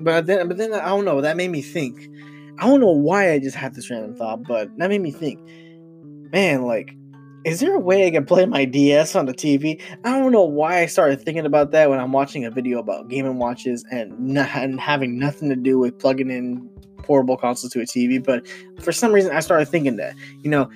[0.00, 1.20] but then but then I don't know.
[1.20, 2.08] That made me think.
[2.58, 5.40] I don't know why I just had this random thought, but that made me think
[6.32, 6.96] man, like,
[7.44, 9.80] is there a way I can play my DS on the TV?
[10.04, 13.08] I don't know why I started thinking about that when I'm watching a video about
[13.08, 17.80] gaming watches and, not, and having nothing to do with plugging in portable consoles to
[17.80, 18.46] a TV, but
[18.82, 20.70] for some reason I started thinking that, you know,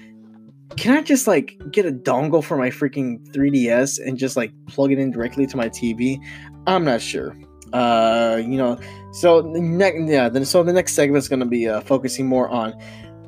[0.76, 4.92] can I just like get a dongle for my freaking 3DS and just like plug
[4.92, 6.18] it in directly to my TV?
[6.66, 7.36] I'm not sure.
[7.72, 8.78] Uh, you know,
[9.12, 12.74] so next, yeah, then so the next segment is to be uh, focusing more on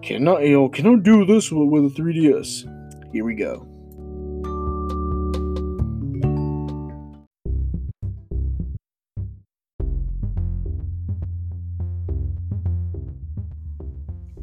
[0.06, 3.12] Cannot you know, cannot do this with, with a 3DS.
[3.12, 3.66] Here we go.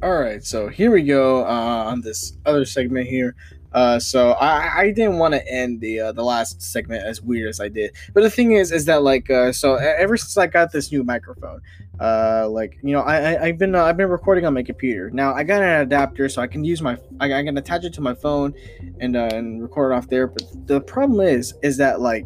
[0.04, 3.38] All right, so here we go uh, on this other segment here.
[3.72, 7.48] Uh, so I, I didn't want to end the uh, the last segment as weird
[7.48, 10.48] as I did, but the thing is, is that like uh, so ever since I
[10.48, 11.62] got this new microphone,
[12.02, 15.10] uh, like you know I, I have been uh, I've been recording on my computer.
[15.10, 17.94] Now I got an adapter so I can use my I, I can attach it
[17.94, 18.54] to my phone
[19.00, 20.28] and uh, and record off there.
[20.28, 22.26] But the problem is is that like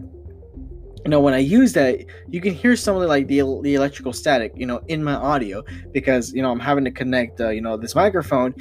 [1.07, 3.75] you know when i use that you can hear some of the like the, the
[3.75, 7.47] electrical static you know in my audio because you know i'm having to connect uh,
[7.47, 8.53] you know this microphone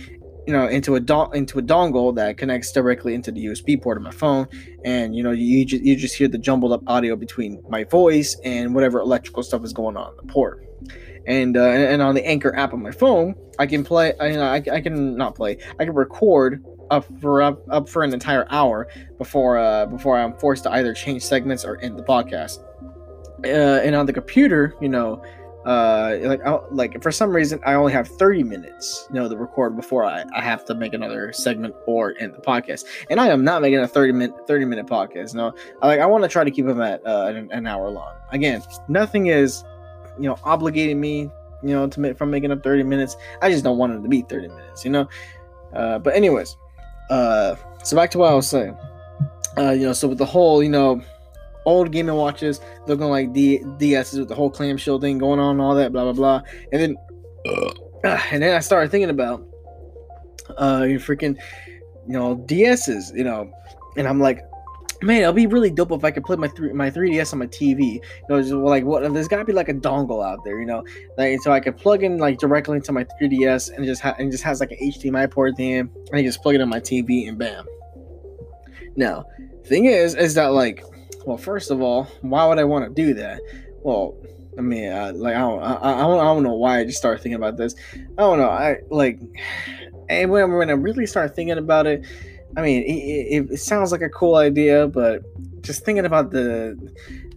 [0.46, 3.96] you know into a don- into a dongle that connects directly into the USB port
[3.96, 4.46] of my phone,
[4.84, 8.36] and you know you just you just hear the jumbled up audio between my voice
[8.44, 10.62] and whatever electrical stuff is going on in the port.
[11.26, 14.14] And, uh, and on the Anchor app on my phone, I can play.
[14.20, 15.58] I, I, I can not play.
[15.80, 20.34] I can record up for up, up for an entire hour before uh, before I'm
[20.38, 22.60] forced to either change segments or end the podcast.
[23.44, 25.22] uh, and on the computer, you know,
[25.66, 29.36] uh, like I, like for some reason I only have 30 minutes, you know, to
[29.36, 32.84] record before I, I have to make another segment or end the podcast.
[33.10, 35.34] And I am not making a 30 minute 30 minute podcast.
[35.34, 37.90] No, I, like I want to try to keep them at uh, an, an hour
[37.90, 38.14] long.
[38.30, 39.64] Again, nothing is,
[40.18, 41.30] you know, obligating me,
[41.62, 43.16] you know, to make from making up 30 minutes.
[43.42, 45.08] I just don't want it to be 30 minutes, you know.
[45.74, 46.56] Uh, but anyways,
[47.10, 48.76] uh, so back to what I was saying.
[49.58, 51.00] Uh, you know, so with the whole, you know,
[51.64, 55.52] old Game and Watches looking like D- DSs with the whole clamshell thing going on,
[55.52, 56.42] and all that, blah blah blah.
[56.72, 56.96] And then,
[58.04, 59.46] uh, and then I started thinking about,
[60.58, 61.36] uh, you freaking,
[62.06, 63.50] you know, DSs, you know,
[63.96, 64.40] and I'm like,
[65.02, 67.46] man, it'll be really dope if I could play my three my 3DS on my
[67.46, 67.94] TV.
[67.94, 70.84] You know, just like what there's gotta be like a dongle out there, you know,
[71.18, 74.30] like so I could plug in like directly into my 3DS and just ha- and
[74.30, 77.28] just has like an HDMI port there, and I just plug it on my TV
[77.28, 77.66] and bam.
[78.96, 79.24] Now,
[79.64, 80.82] thing is, is that like
[81.26, 83.40] well, first of all, why would I want to do that?
[83.82, 84.16] Well,
[84.56, 86.98] I mean, uh, like I don't, I, I, don't, I don't know why I just
[86.98, 87.74] started thinking about this.
[87.94, 88.48] I don't know.
[88.48, 89.20] I like,
[90.08, 92.06] and when, when I really start thinking about it,
[92.56, 95.22] I mean, it, it, sounds like a cool idea, but
[95.62, 96.78] just thinking about the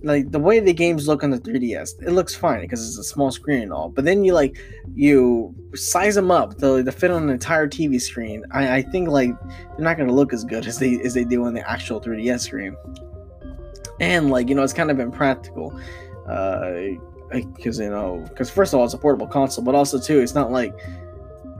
[0.04, 3.04] like the way the games look on the 3ds it looks fine because it's a
[3.04, 4.58] small screen and all but then you like
[4.94, 9.10] you size them up to, to fit on an entire tv screen I, I think
[9.10, 11.70] like they're not going to look as good as they as they do on the
[11.70, 12.76] actual 3ds screen.
[14.00, 15.78] And like you know it's kind of impractical
[16.28, 16.72] uh
[17.32, 20.34] because you know because first of all it's a portable console but also too it's
[20.34, 20.74] not like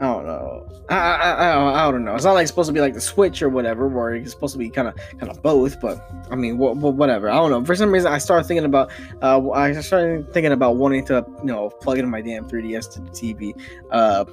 [0.02, 0.66] I don't know.
[0.90, 2.16] I, I, I, I don't know.
[2.16, 4.54] It's not like it's supposed to be like the Switch or whatever, where it's supposed
[4.54, 5.82] to be kind of kind of both.
[5.82, 7.30] But I mean, wh- wh- whatever.
[7.30, 7.66] I don't know.
[7.66, 8.92] For some reason, I started thinking about.
[9.22, 13.02] Uh, I started thinking about wanting to, you know, plug in my damn 3DS to
[13.02, 13.60] the TV.
[13.92, 14.24] Uh,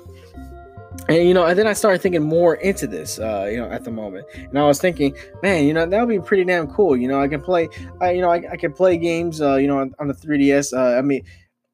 [1.08, 3.84] and you know, and then I started thinking more into this, uh, you know, at
[3.84, 4.26] the moment.
[4.34, 6.96] And I was thinking, man, you know, that would be pretty damn cool.
[6.96, 7.68] You know, I can play,
[8.00, 10.76] I, you know, I, I can play games, uh, you know, on, on the 3DS.
[10.76, 11.22] Uh, I mean,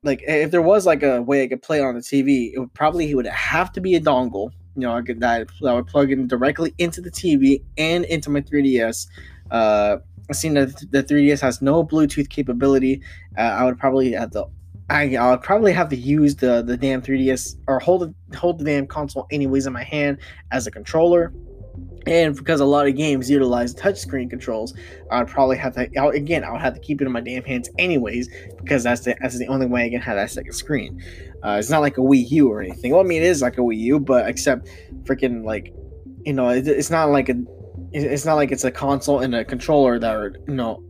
[0.03, 2.73] like if there was like a way I could play on the TV, it would
[2.75, 4.51] probably it would have to be a dongle.
[4.75, 8.31] You know, I could that I would plug in directly into the TV and into
[8.31, 9.07] my 3DS.
[9.51, 9.99] Uh,
[10.33, 13.03] seen that the 3DS has no Bluetooth capability.
[13.37, 14.47] Uh, I would probably have to
[14.91, 18.65] I I would probably have to use the the damn 3DS or hold hold the
[18.65, 20.19] damn console anyways in my hand
[20.51, 21.33] as a controller.
[22.07, 24.75] And because a lot of games utilize touchscreen controls,
[25.11, 26.45] I'd probably have to again.
[26.45, 28.29] I would have to keep it in my damn hands anyways,
[28.59, 31.03] because that's the that's the only way I can have that second screen.
[31.45, 32.93] Uh, it's not like a Wii U or anything.
[32.93, 34.69] Well, I mean, it is like a Wii U, but except
[35.05, 35.75] freaking like,
[36.25, 37.35] you know, it, it's not like a,
[37.93, 40.83] it's not like it's a console and a controller that are you know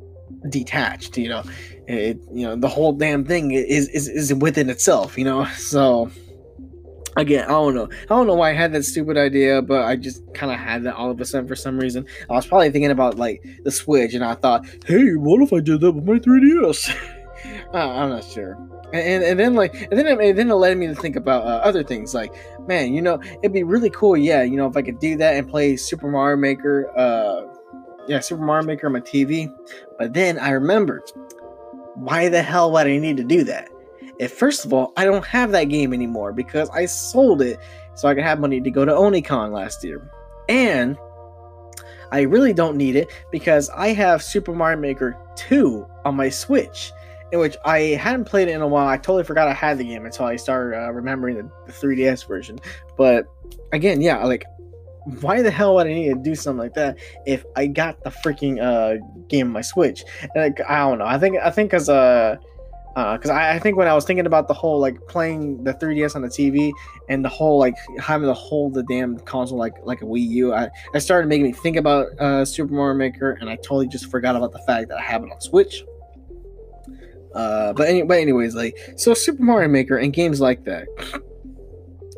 [0.48, 1.18] detached.
[1.18, 1.42] You know,
[1.86, 5.18] it you know the whole damn thing is is is within itself.
[5.18, 6.10] You know, so
[7.16, 7.88] again, I don't know.
[7.90, 10.84] I don't know why I had that stupid idea, but I just kind of had
[10.84, 12.06] that all of a sudden for some reason.
[12.30, 15.60] I was probably thinking about like the Switch, and I thought, hey, what if I
[15.60, 16.94] did that with my 3DS?
[17.74, 18.58] uh, I'm not sure.
[18.92, 21.44] And, and then like and then it, and then it led me to think about
[21.44, 22.30] uh, other things like
[22.68, 25.34] man you know it'd be really cool yeah you know if I could do that
[25.36, 27.46] and play Super Mario Maker uh
[28.06, 29.50] yeah Super Mario Maker on my TV
[29.98, 31.10] but then I remembered
[31.94, 33.70] why the hell would I need to do that
[34.22, 37.58] if first of all, I don't have that game anymore because I sold it
[37.96, 40.08] so I could have money to go to Onicon last year.
[40.48, 40.96] And
[42.12, 46.92] I really don't need it because I have Super Mario Maker 2 on my Switch,
[47.32, 48.86] in which I hadn't played it in a while.
[48.86, 52.28] I totally forgot I had the game until I started uh, remembering the, the 3DS
[52.28, 52.60] version.
[52.96, 53.26] But
[53.72, 54.44] again, yeah, like
[55.20, 56.96] why the hell would I need to do something like that
[57.26, 60.04] if I got the freaking uh game on my Switch?
[60.20, 61.06] And, like, I don't know.
[61.06, 62.36] I think I think because uh
[62.94, 65.72] because uh, I, I, think when I was thinking about the whole like playing the
[65.72, 66.72] 3DS on the TV
[67.08, 70.52] and the whole like having to hold the damn console like like a Wii U,
[70.52, 74.10] I, I started making me think about uh, Super Mario Maker, and I totally just
[74.10, 75.84] forgot about the fact that I have it on Switch.
[77.34, 80.86] Uh, but any, but anyways, like so Super Mario Maker and games like that.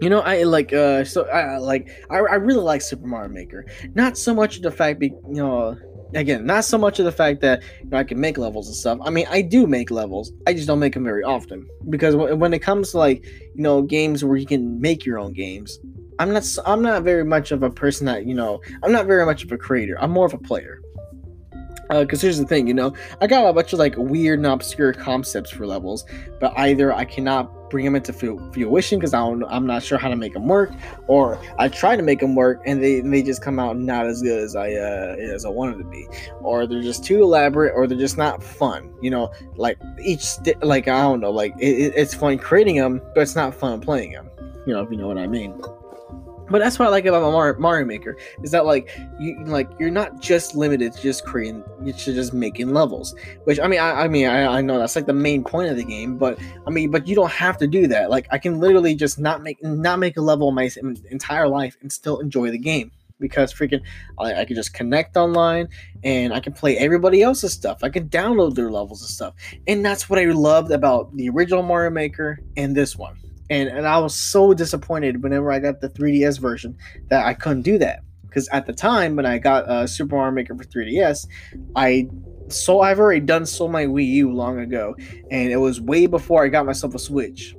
[0.00, 3.64] You know, I like uh so I like I, I really like Super Mario Maker.
[3.94, 5.78] Not so much the fact be you know
[6.14, 8.76] again, not so much of the fact that you know I can make levels and
[8.76, 8.98] stuff.
[9.02, 10.32] I mean, I do make levels.
[10.46, 13.82] I just don't make them very often because when it comes to like you know
[13.82, 15.78] games where you can make your own games,
[16.18, 19.24] I'm not I'm not very much of a person that you know I'm not very
[19.26, 19.96] much of a creator.
[20.00, 20.80] I'm more of a player.
[22.00, 24.46] Because uh, here's the thing, you know, I got a bunch of like weird and
[24.46, 26.04] obscure concepts for levels,
[26.40, 30.32] but either I cannot bring them into fruition because I'm not sure how to make
[30.32, 30.72] them work,
[31.08, 34.06] or I try to make them work and they and they just come out not
[34.06, 36.06] as good as I uh, as I wanted to be,
[36.40, 38.94] or they're just too elaborate, or they're just not fun.
[39.02, 43.00] You know, like each st- like I don't know, like it, it's fun creating them,
[43.14, 44.30] but it's not fun playing them.
[44.66, 45.60] You know, if you know what I mean.
[46.50, 50.20] But that's what I like about Mario, Maker is that like you like you're not
[50.20, 53.14] just limited to just creating to just making levels.
[53.44, 55.76] Which I mean I, I mean I, I know that's like the main point of
[55.76, 58.10] the game, but I mean but you don't have to do that.
[58.10, 60.70] Like I can literally just not make not make a level my
[61.10, 62.90] entire life and still enjoy the game
[63.20, 63.80] because freaking
[64.18, 65.68] I, I can just connect online
[66.02, 67.82] and I can play everybody else's stuff.
[67.82, 69.34] I can download their levels and stuff,
[69.66, 73.16] and that's what I loved about the original Mario Maker and this one
[73.50, 76.76] and and I was so disappointed whenever I got the 3DS version
[77.08, 78.02] that I couldn't do that
[78.34, 81.28] because at the time when I got uh, Super Mario Maker for 3DS,
[81.76, 82.08] I
[82.48, 84.96] so I've already done so my Wii U long ago,
[85.30, 87.54] and it was way before I got myself a Switch.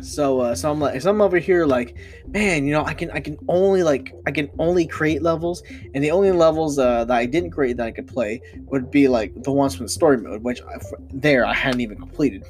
[0.00, 1.96] So uh, so I'm like so I'm over here like,
[2.26, 5.62] man, you know I can I can only like I can only create levels,
[5.94, 9.08] and the only levels uh, that I didn't create that I could play would be
[9.08, 10.80] like the ones from the story mode, which I,
[11.12, 12.44] there I hadn't even completed.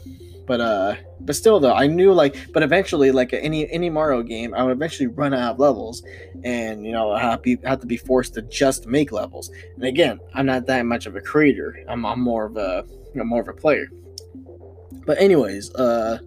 [0.46, 4.54] But uh, but still though, I knew like, but eventually, like any any Mario game,
[4.54, 6.02] I would eventually run out of levels,
[6.44, 9.50] and you know, I have, have to be forced to just make levels.
[9.76, 11.84] And again, I'm not that much of a creator.
[11.88, 12.84] I'm, I'm more of a
[13.14, 13.88] I'm more of a player.
[15.06, 16.18] But anyways, uh,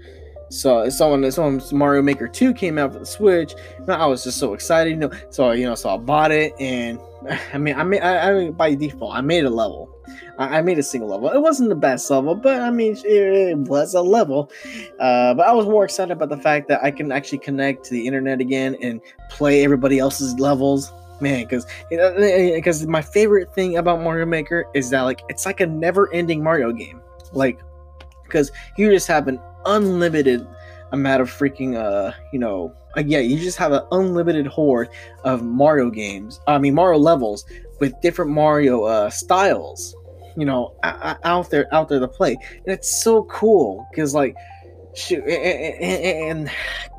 [0.50, 4.40] so someone someone Mario Maker 2 came out for the Switch, and I was just
[4.40, 5.12] so excited, you know.
[5.30, 7.00] So you know, so I bought it, and
[7.54, 9.95] I mean, I mean I, I by default, I made a level
[10.38, 11.30] I, I made a single level.
[11.30, 14.52] It wasn't the best level, but I mean, it, it was a level.
[15.00, 17.92] Uh, but I was more excited about the fact that I can actually connect to
[17.92, 20.92] the internet again and play everybody else's levels
[21.22, 25.66] man because because my favorite thing about mario maker is that like it's like a
[25.66, 27.02] never ending mario game
[27.32, 27.60] like
[28.24, 30.46] because you just have an unlimited
[30.92, 34.90] amount of freaking uh you know uh, yeah you just have an unlimited horde
[35.24, 37.46] of mario games i mean mario levels
[37.80, 39.96] with different mario uh styles
[40.36, 42.38] you know out there out there to play.
[42.66, 44.36] And it's so cool because like
[44.94, 46.52] shoot and, and, and,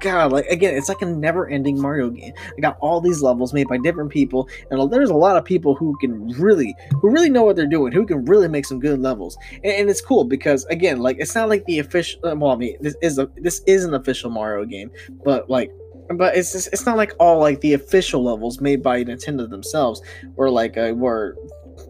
[0.02, 2.32] god like again it's like a never ending mario game.
[2.56, 5.74] I got all these levels made by different people and there's a lot of people
[5.74, 9.00] who can really who really know what they're doing who can really make some good
[9.00, 9.38] levels.
[9.64, 12.56] And, and it's cool because again like it's not like the official uh, well i
[12.56, 14.90] mean this is a this is an official mario game
[15.24, 15.72] but like
[16.14, 20.02] but it's just, it's not like all like the official levels made by Nintendo themselves,
[20.36, 21.36] or like uh, where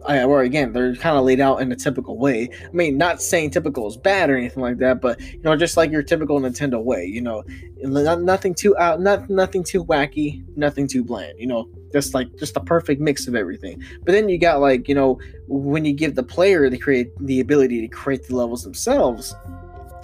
[0.07, 2.49] I, or again, they're kind of laid out in a typical way.
[2.63, 5.77] I mean, not saying typical is bad or anything like that, but you know, just
[5.77, 7.05] like your typical Nintendo way.
[7.05, 7.43] You know,
[7.81, 11.39] not, nothing too out, not nothing too wacky, nothing too bland.
[11.39, 13.83] You know, just like just the perfect mix of everything.
[14.03, 17.39] But then you got like you know, when you give the player the create the
[17.39, 19.35] ability to create the levels themselves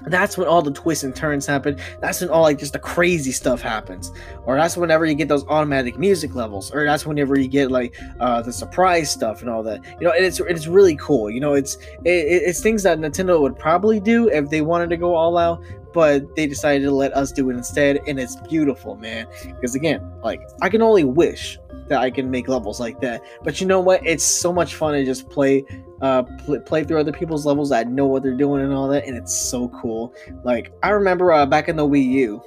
[0.07, 1.79] that's when all the twists and turns happen.
[2.01, 4.11] That's when all like just the crazy stuff happens,
[4.45, 7.95] or that's whenever you get those automatic music levels, or that's whenever you get like
[8.19, 9.83] uh, the surprise stuff and all that.
[9.99, 11.29] You know, it's it's really cool.
[11.29, 12.09] You know, it's it,
[12.43, 16.35] it's things that Nintendo would probably do if they wanted to go all out, but
[16.35, 19.27] they decided to let us do it instead, and it's beautiful, man.
[19.45, 21.57] Because again, like I can only wish
[21.87, 23.23] that I can make levels like that.
[23.43, 24.05] But you know what?
[24.05, 25.63] It's so much fun to just play
[26.01, 29.05] uh pl- play through other people's levels that know what they're doing and all that
[29.05, 30.13] and it's so cool.
[30.43, 32.41] Like I remember uh, back in the Wii U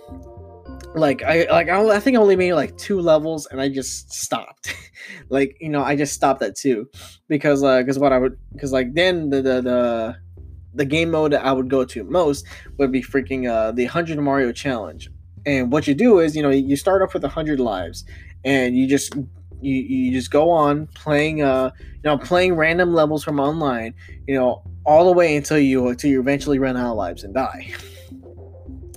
[0.96, 4.12] like I like I, I think I only made like two levels and I just
[4.12, 4.74] stopped.
[5.28, 6.88] like, you know, I just stopped at two
[7.28, 10.16] because uh cuz what I would cuz like then the the the
[10.74, 12.46] the game mode that I would go to most
[12.78, 15.10] would be freaking uh the 100 Mario challenge.
[15.44, 18.04] And what you do is, you know, you start off with 100 lives
[18.46, 19.14] and you just
[19.60, 23.92] you, you just go on playing uh you know playing random levels from online
[24.26, 27.34] you know all the way until you until you eventually run out of lives and
[27.34, 27.72] die.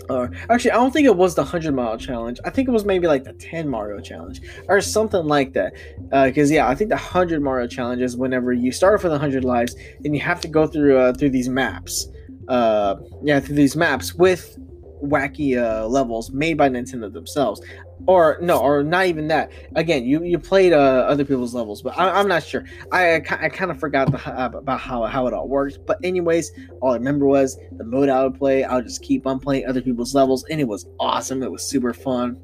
[0.10, 2.40] Or actually i don't think it was the 100 mile challenge.
[2.44, 5.74] I think it was maybe like the 10 mario challenge or something like that.
[6.10, 9.46] Because uh, yeah i think the 100 mario challenge is whenever you start with 100
[9.46, 12.08] lives then you have to go through uh, through these maps.
[12.48, 14.58] Uh yeah through these maps with
[15.04, 17.62] wacky uh, levels made by Nintendo themselves,
[18.08, 19.52] or no, or not even that.
[19.76, 22.64] Again, you you played uh, other people's levels, but I, am not sure.
[22.92, 25.78] I I, I kind of forgot the, about how how it all works.
[25.78, 28.64] But anyways, all I remember was the mode I would play.
[28.64, 31.44] I would just keep on playing other people's levels, and it was awesome.
[31.44, 32.40] It was super fun.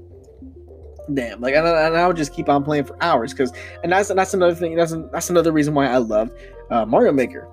[1.14, 3.54] Damn, like and, and I would just keep on playing for hours because,
[3.84, 4.76] and that's that's another thing.
[4.76, 6.32] That's that's another reason why I loved
[6.72, 7.48] uh, Mario Maker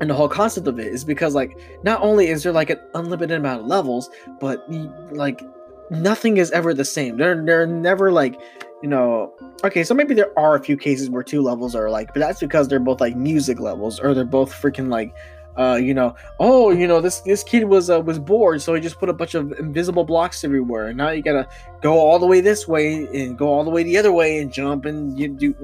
[0.00, 2.80] and the whole concept of it is because like not only is there like an
[2.94, 4.64] unlimited amount of levels but
[5.12, 5.42] like
[5.90, 8.40] nothing is ever the same they're they're never like
[8.82, 9.32] you know
[9.62, 12.40] okay so maybe there are a few cases where two levels are like but that's
[12.40, 15.14] because they're both like music levels or they're both freaking like
[15.56, 18.80] uh, you know, oh, you know, this this kid was uh, was bored, so he
[18.80, 20.88] just put a bunch of invisible blocks everywhere.
[20.88, 21.46] And now you gotta
[21.82, 24.52] go all the way this way and go all the way the other way and
[24.52, 25.54] jump and you do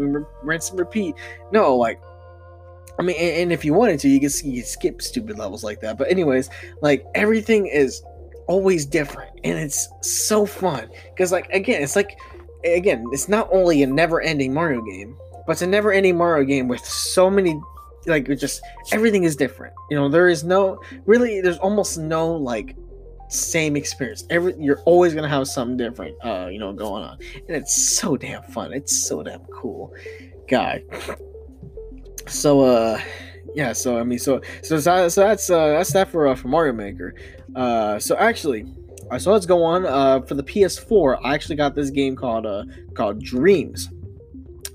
[0.42, 1.14] rinse and repeat.
[1.52, 2.00] No, like
[2.98, 5.80] I mean, and, and if you wanted to, you can, you skip stupid levels like
[5.80, 5.98] that.
[5.98, 6.50] But anyways,
[6.82, 8.02] like everything is
[8.48, 12.18] always different, and it's so fun because, like, again, it's like
[12.64, 15.16] again, it's not only a never-ending Mario game,
[15.46, 17.60] but it's a never-ending Mario game with so many
[18.06, 19.74] like just everything is different.
[19.90, 22.76] You know, there is no really there's almost no like
[23.28, 24.24] same experience.
[24.30, 27.18] Every you're always gonna have something different, uh, you know, going on,
[27.48, 28.72] and it's so damn fun.
[28.72, 29.92] It's so damn cool,
[30.48, 30.82] guy.
[32.28, 33.00] So, uh,
[33.54, 33.72] yeah.
[33.72, 36.72] So I mean, so so so, so that's uh that's that for uh, for Mario
[36.72, 37.14] Maker.
[37.54, 38.66] Uh, so actually.
[39.08, 39.86] Uh, so let's go on.
[39.86, 42.64] Uh, for the PS4, I actually got this game called uh
[42.94, 43.88] called Dreams,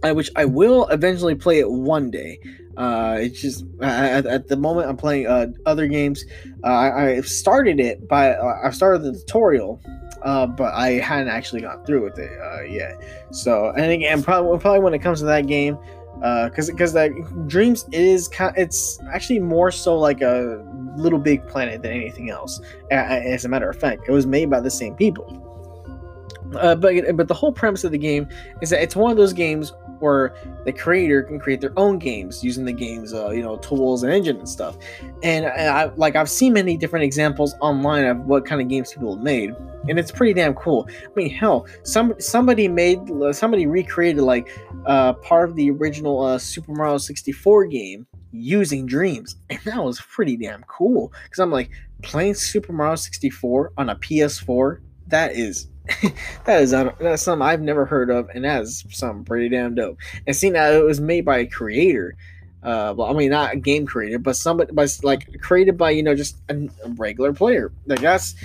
[0.03, 2.39] uh, which I will eventually play it one day.
[2.77, 6.23] Uh, it's just at, at, the moment I'm playing uh, other games.
[6.63, 9.81] Uh, I, I started it by uh, I started the tutorial,
[10.23, 12.93] uh, but I hadn't actually gone through with it uh, yet.
[13.31, 15.77] So and again, probably probably when it comes to that game,
[16.21, 17.11] because uh, because that
[17.47, 20.63] Dreams is kind it's actually more so like a
[20.95, 22.61] Little Big Planet than anything else.
[22.91, 25.41] As a matter of fact, it was made by the same people.
[26.55, 28.27] Uh, but but the whole premise of the game
[28.61, 30.35] is that it's one of those games where
[30.65, 34.11] the creator can create their own games using the game's uh, you know tools and
[34.11, 34.77] engine and stuff.
[35.23, 39.15] And I, like I've seen many different examples online of what kind of games people
[39.15, 39.55] have made,
[39.87, 40.87] and it's pretty damn cool.
[40.89, 42.99] I mean, hell, some somebody made
[43.31, 44.49] somebody recreated like
[44.85, 50.01] uh, part of the original uh, Super Mario 64 game using Dreams, and that was
[50.01, 51.13] pretty damn cool.
[51.23, 51.71] Because I'm like
[52.01, 54.79] playing Super Mario 64 on a PS4.
[55.07, 55.67] That is
[56.45, 59.97] that is that's something I've never heard of, and that's something pretty damn dope.
[60.27, 62.15] And seeing that it was made by a creator,
[62.63, 66.03] uh, well, I mean not a game creator, but somebody, but like created by you
[66.03, 67.71] know just a, a regular player.
[67.87, 68.35] Like that's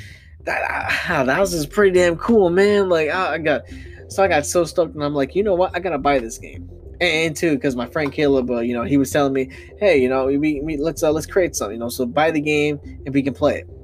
[0.45, 2.89] that uh, that was just pretty damn cool, man.
[2.89, 3.63] Like I, I got
[4.09, 6.39] so I got so stoked, and I'm like, you know what, I gotta buy this
[6.39, 6.71] game.
[7.01, 10.01] And, and too, because my friend Caleb, uh, you know, he was telling me, hey,
[10.01, 12.81] you know, we, we let's uh, let's create something, you know, so buy the game
[13.05, 13.76] and we can play it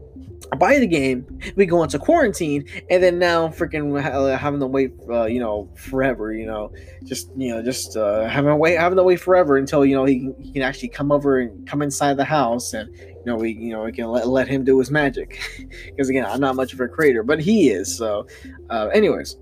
[0.57, 1.27] buy the game,
[1.57, 4.01] we go into quarantine, and then now freaking
[4.39, 6.33] having to wait, uh, you know, forever.
[6.33, 6.73] You know,
[7.05, 10.05] just you know, just uh, having to wait, having to wait forever until you know
[10.05, 13.37] he can, he can actually come over and come inside the house, and you know
[13.37, 15.41] we you know we can let, let him do his magic.
[15.87, 17.97] Because again, I'm not much of a creator, but he is.
[17.97, 18.27] So,
[18.71, 19.37] uh, anyways.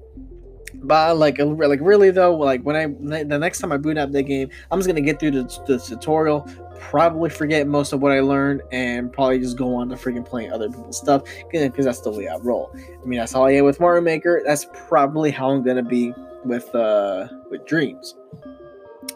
[0.74, 4.22] But like, like really though, like when I the next time I boot up the
[4.22, 6.48] game, I'm just gonna get through the, the tutorial,
[6.80, 10.52] probably forget most of what I learned and probably just go on to freaking playing
[10.52, 11.22] other people's stuff
[11.52, 12.74] because that's the way I roll.
[12.74, 14.42] I mean, that's how I am with Mario Maker.
[14.44, 16.12] That's probably how I'm gonna be
[16.44, 18.16] with uh with Dreams.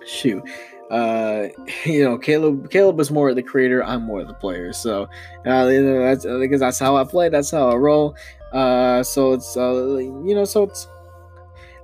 [0.07, 0.43] Shoot.
[0.91, 1.49] Uh,
[1.85, 2.71] you know, Caleb.
[2.71, 3.83] Caleb is more of the creator.
[3.83, 4.73] I'm more of the player.
[4.73, 5.09] So,
[5.47, 7.29] uh, you know, that's because that's how I play.
[7.29, 8.15] That's how I roll.
[8.53, 10.87] Uh, so it's uh, you know, so it's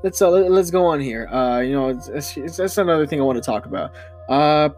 [0.03, 1.26] let's uh, let's go on here.
[1.28, 3.93] Uh, you know, it's, it's, it's, that's another thing I want to talk about.
[4.28, 4.68] Uh,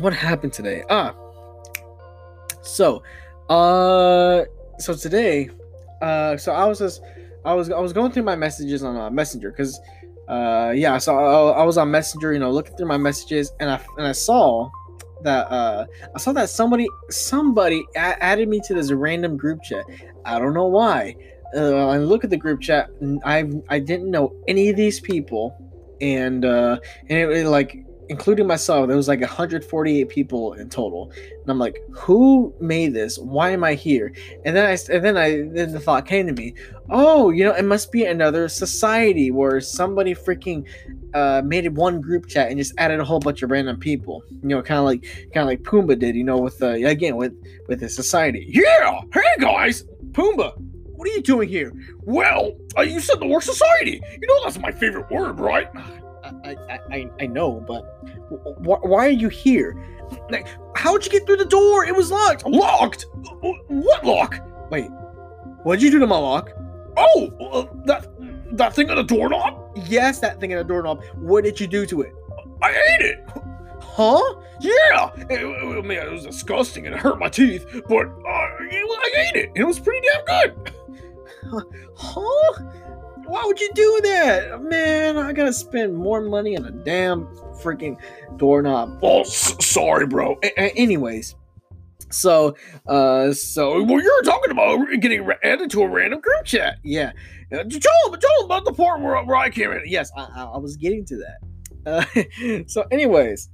[0.00, 0.84] what happened today?
[0.90, 1.14] Ah,
[2.62, 3.02] so,
[3.48, 4.44] uh,
[4.78, 5.50] so today,
[6.02, 7.02] uh, so I was just,
[7.44, 9.80] I was, I was going through my messages on uh, Messenger because,
[10.28, 13.70] uh, yeah, so I, I was on Messenger, you know, looking through my messages, and
[13.70, 14.70] I and I saw
[15.22, 19.84] that uh I saw that somebody somebody a- added me to this random group chat.
[20.24, 21.16] I don't know why.
[21.54, 22.88] Uh, I look at the group chat.
[23.24, 25.56] I I didn't know any of these people,
[26.00, 26.78] and uh,
[27.08, 27.76] and it, it like
[28.10, 31.12] including myself, there was like 148 people in total.
[31.14, 33.18] And I'm like, who made this?
[33.18, 34.12] Why am I here?
[34.44, 36.54] And then I and then I then the thought came to me,
[36.90, 40.66] oh, you know, it must be another society where somebody freaking
[41.14, 44.24] uh, made it one group chat and just added a whole bunch of random people.
[44.42, 45.02] You know, kind of like
[45.32, 46.16] kind of like Pumbaa did.
[46.16, 47.32] You know, with uh, again with
[47.68, 48.44] with the society.
[48.48, 49.00] Yeah.
[49.14, 50.52] Hey guys, Pumbaa.
[51.00, 51.72] What are you doing here?
[52.02, 54.02] Well, uh, you said the word society.
[54.20, 55.68] You know that's my favorite word, right?
[56.44, 57.82] I, I, I know, but
[58.64, 59.76] wh- why are you here?
[60.30, 61.84] Like, how'd you get through the door?
[61.84, 62.46] It was locked.
[62.46, 63.06] Locked?
[63.68, 64.40] What lock?
[64.70, 64.88] Wait,
[65.62, 66.50] what'd you do to my lock?
[66.96, 68.06] Oh, uh, that
[68.56, 69.78] that thing on the doorknob?
[69.86, 71.04] Yes, that thing on the doorknob.
[71.16, 72.12] What did you do to it?
[72.62, 73.24] I ate it.
[73.80, 74.34] Huh?
[74.60, 75.10] Yeah.
[75.16, 79.30] It, it, I mean, it was disgusting and it hurt my teeth, but uh, I
[79.30, 79.50] ate it.
[79.54, 80.74] It was pretty damn good.
[81.96, 82.52] Huh?
[83.26, 84.62] Why would you do that?
[84.62, 87.26] Man, I gotta spend more money on a damn
[87.62, 87.96] freaking
[88.36, 88.98] doorknob.
[89.02, 90.38] Oh, s- sorry, bro.
[90.42, 91.34] A- a- anyways,
[92.10, 92.56] so,
[92.88, 96.78] uh, so well, you're talking about getting added to a random group chat.
[96.82, 97.12] Yeah,
[97.52, 99.82] uh, tell them, tell them about the part where, where I came in.
[99.86, 101.38] Yes, I, I, I was getting to that.
[101.86, 103.48] Uh, so, anyways,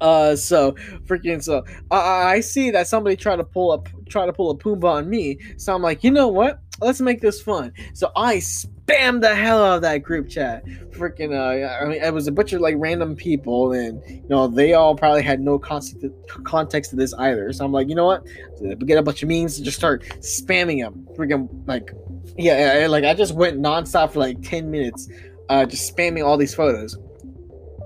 [0.00, 0.72] uh, so
[1.06, 1.96] freaking so I,
[2.34, 5.38] I see that somebody tried to pull up try to pull a Pumbaa on me.
[5.58, 6.60] So I'm like, you know what?
[6.80, 7.72] Let's make this fun.
[7.92, 10.64] So I spammed the hell out of that group chat.
[10.90, 14.48] Freaking, uh, I mean, it was a bunch of like random people, and you know,
[14.48, 16.04] they all probably had no context
[16.44, 17.52] context to this either.
[17.52, 18.26] So I'm like, you know what?
[18.86, 21.06] Get a bunch of memes and just start spamming them.
[21.16, 21.92] Freaking, like,
[22.36, 25.08] Yeah, yeah, like I just went nonstop for like ten minutes,
[25.48, 26.96] uh, just spamming all these photos.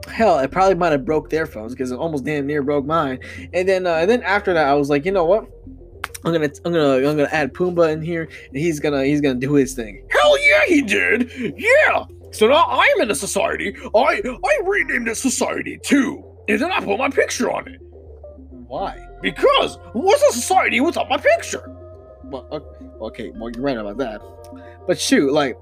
[0.09, 3.19] Hell, it probably might have broke their phones because it almost damn near broke mine.
[3.53, 5.49] And then, uh, and then after that, I was like, you know what?
[6.25, 9.39] I'm gonna, I'm gonna, I'm gonna add Pumbaa in here, and he's gonna, he's gonna
[9.39, 10.07] do his thing.
[10.11, 11.31] Hell yeah, he did.
[11.57, 12.05] Yeah.
[12.33, 13.77] So now I'm in a society.
[13.95, 17.81] I I renamed it Society Two, and then I put my picture on it
[18.67, 18.99] Why?
[19.23, 21.71] because what's a society without my picture?
[22.25, 22.47] Well,
[23.03, 24.21] okay, well you're right about that.
[24.87, 25.57] But shoot, like,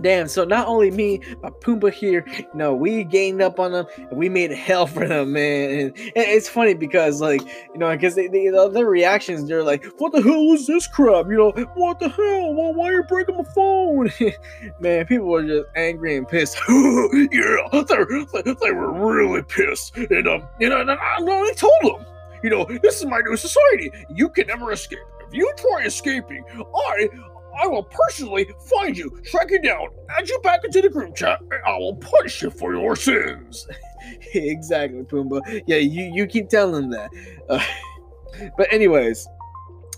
[0.00, 0.28] damn.
[0.28, 2.24] So not only me, but Pumbaa here.
[2.36, 5.70] You know, we gained up on them, and we made hell for them, man.
[5.70, 9.64] And, and it's funny because, like, you know, because they, they, the other reactions, they're
[9.64, 12.54] like, "What the hell is this crap?" You know, "What the hell?
[12.54, 14.10] Why, why are you breaking my phone?"
[14.80, 16.58] man, people were just angry and pissed.
[16.68, 22.06] yeah, they, they, they were really pissed, and um, you know, and I told them,
[22.42, 23.92] you know, this is my new society.
[24.10, 24.98] You can never escape.
[25.26, 27.08] If you try escaping, I.
[27.60, 31.40] I will personally find you, track you down, add you back into the group chat,
[31.40, 33.66] and I will punish you for your sins.
[34.34, 35.62] exactly, Pumba.
[35.66, 37.10] Yeah, you you keep telling them that.
[37.48, 37.64] Uh,
[38.56, 39.26] but anyways,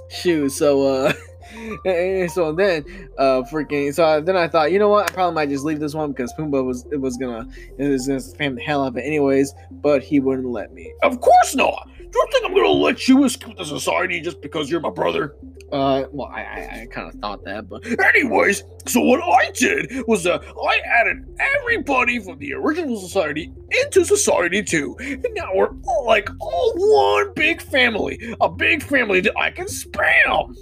[0.08, 0.50] shoot.
[0.50, 1.12] So uh,
[1.84, 2.84] and so then
[3.18, 3.92] uh, freaking.
[3.92, 5.10] So then I thought, you know what?
[5.10, 7.46] I probably might just leave this one because Pumba was it was gonna
[7.78, 9.54] it was gonna spam the hell out of it anyways.
[9.70, 10.92] But he wouldn't let me.
[11.02, 11.88] Of course not.
[12.10, 15.36] Do you think I'm gonna let you escape the society just because you're my brother?
[15.72, 20.02] Uh, well, I I, I kind of thought that, but Anyways, so what I did
[20.08, 24.96] was uh, I added everybody from the original society into Society 2.
[25.00, 28.34] And now we're all like all one big family.
[28.40, 30.56] A big family that I can spam.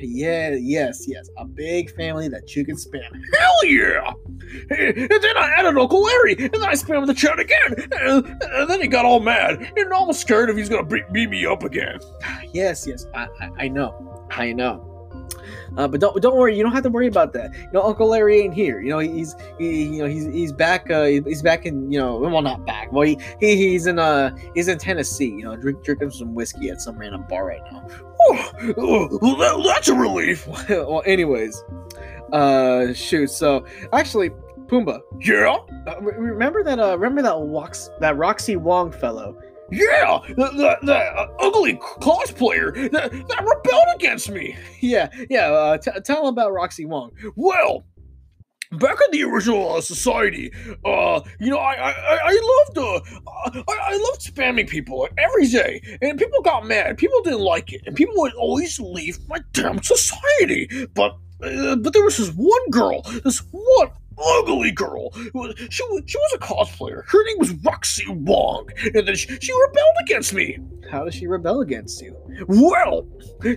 [0.00, 3.22] Yeah, yes, yes, a big family that you can spam.
[3.38, 4.12] Hell yeah!
[4.70, 7.88] And then I added Uncle Larry, and then I spammed the chat again.
[7.92, 11.62] And, then he got all mad, and was scared if he's gonna beat me up
[11.62, 11.98] again.
[12.52, 14.95] Yes, yes, I I, I know, I know.
[15.76, 17.54] Uh, but don't don't worry, you don't have to worry about that.
[17.54, 18.80] You know, Uncle Larry ain't here.
[18.80, 20.90] You know, he's he, you know he's he's back.
[20.90, 22.92] Uh, he's back in you know well not back.
[22.92, 25.28] Well, he, he he's in uh he's in Tennessee.
[25.28, 27.86] You know, drink, drinking some whiskey at some random bar right now.
[28.28, 30.46] Oh, oh, well, that, that's a relief.
[30.68, 31.62] well, anyways,
[32.32, 33.30] uh, shoot.
[33.30, 34.30] So actually,
[34.66, 35.58] Pumba, Yeah?
[35.86, 39.36] uh, remember that uh remember that Rox that Roxy Wong fellow?
[39.70, 40.20] Yeah!
[40.28, 44.56] The, the, the uh, ugly cosplayer that, that rebelled against me.
[44.80, 45.48] Yeah, yeah.
[45.50, 47.10] Uh, t- tell him about Roxy Wong.
[47.34, 47.84] Well,
[48.72, 50.52] back in the original uh, society,
[50.84, 55.48] uh, you know, I I, I- loved uh, uh, I, I loved spamming people every
[55.48, 56.98] day, and people got mad.
[56.98, 60.68] People didn't like it, and people would always leave my damn society.
[60.94, 63.88] But uh, but there was this one girl, this one
[64.18, 65.12] ugly girl.
[65.70, 67.02] She was she was a cosplayer.
[67.06, 70.58] Her name was Roxy Wong, and then she, she rebelled against me.
[70.90, 72.16] How does she rebel against you?
[72.46, 73.06] Well,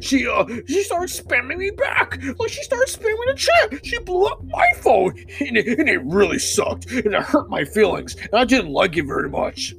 [0.02, 2.22] she uh she started spamming me back.
[2.40, 3.86] Like she started spamming the chat.
[3.86, 7.66] She blew up my phone, and it, and it really sucked, and it hurt my
[7.66, 8.16] feelings.
[8.16, 9.76] And I didn't like it very much.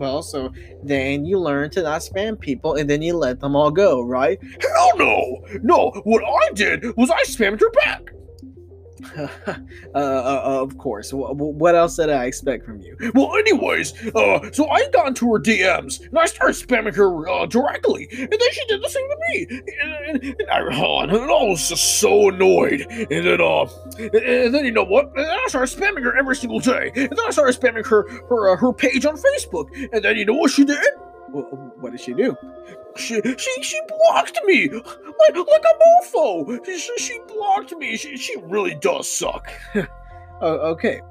[0.00, 0.50] Well, so
[0.82, 4.38] then you learn to not spam people, and then you let them all go, right?
[4.62, 5.90] Hell no, no.
[6.04, 8.10] What I did was I spammed her back.
[9.16, 9.54] uh,
[9.94, 11.10] uh, of course.
[11.10, 12.96] Wh- what else did I expect from you?
[13.14, 17.46] Well, anyways, uh, so I got into her DMs and I started spamming her uh,
[17.46, 19.46] directly, and then she did the same to me,
[19.82, 19.92] and,
[20.22, 22.80] and, and I, oh, and I was just so annoyed.
[22.90, 23.66] And then, uh,
[23.98, 25.06] and, then you know what?
[25.16, 28.08] And then I started spamming her every single day, and then I started spamming her
[28.28, 30.78] her uh, her page on Facebook, and then you know what she did?
[31.32, 32.36] Wh- What did she do?
[32.96, 36.64] She she she blocked me like like a mofo.
[36.66, 37.96] She, she, blocked me.
[37.96, 39.50] She she really does suck.
[40.42, 41.02] Oh, okay.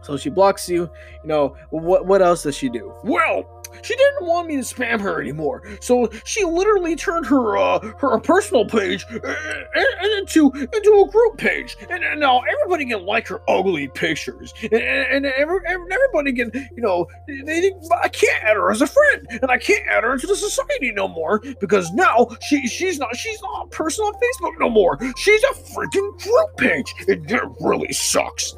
[0.00, 0.90] So she blocks you.
[1.22, 2.06] You know what?
[2.06, 2.94] What else does she do?
[3.04, 7.80] Well, she didn't want me to spam her anymore, so she literally turned her uh,
[7.98, 9.84] her personal page uh, uh,
[10.18, 14.72] into into a group page, and, and now everybody can like her ugly pictures, and,
[14.74, 17.06] and, every, every- everybody can you know
[17.46, 20.36] they I can't add her as a friend, and I can't add her into the
[20.36, 21.40] society no more.
[21.60, 24.98] Because now she she's not she's not a person on Facebook no more.
[25.16, 28.54] She's a freaking group page, and it really sucks.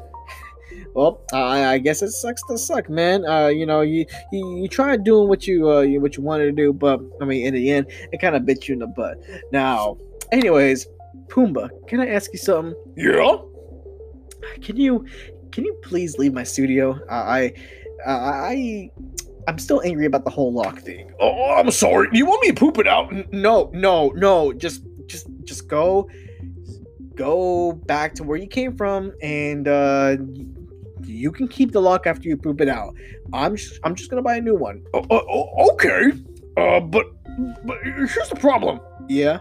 [0.93, 3.25] Well, I, I guess it sucks to suck, man.
[3.25, 6.51] Uh, you know, you you, you tried doing what you uh what you wanted to
[6.51, 9.17] do, but I mean, in the end, it kind of bit you in the butt.
[9.51, 9.97] Now,
[10.31, 10.87] anyways,
[11.27, 12.75] Pumba, can I ask you something?
[12.95, 13.37] Yeah.
[14.61, 15.05] Can you
[15.51, 16.99] can you please leave my studio?
[17.09, 17.53] I
[18.05, 18.91] I I
[19.47, 21.11] I'm still angry about the whole lock thing.
[21.19, 22.09] Oh, I'm sorry.
[22.13, 23.11] You want me to poop it out?
[23.11, 24.53] N- No, no, no.
[24.53, 26.07] Just just just go
[27.15, 30.17] go back to where you came from and uh
[31.13, 32.93] you can keep the lock after you poop it out.
[33.31, 34.83] I'm just I'm just gonna buy a new one.
[34.93, 36.11] Uh, uh, oh, okay.
[36.57, 37.05] Uh, but
[37.65, 38.79] but here's the problem.
[39.07, 39.39] Yeah.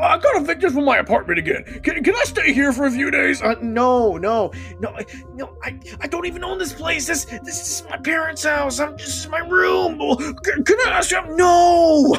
[0.00, 1.64] I got evicted from my apartment again.
[1.82, 3.42] Can, can I stay here for a few days?
[3.42, 4.96] Uh, no, no, no,
[5.34, 5.56] no.
[5.64, 7.06] I, I don't even own this place.
[7.06, 8.78] This, this is my parents' house.
[8.78, 9.98] I'm this is my room.
[10.44, 11.36] Can, can I ask you?
[11.36, 12.16] No,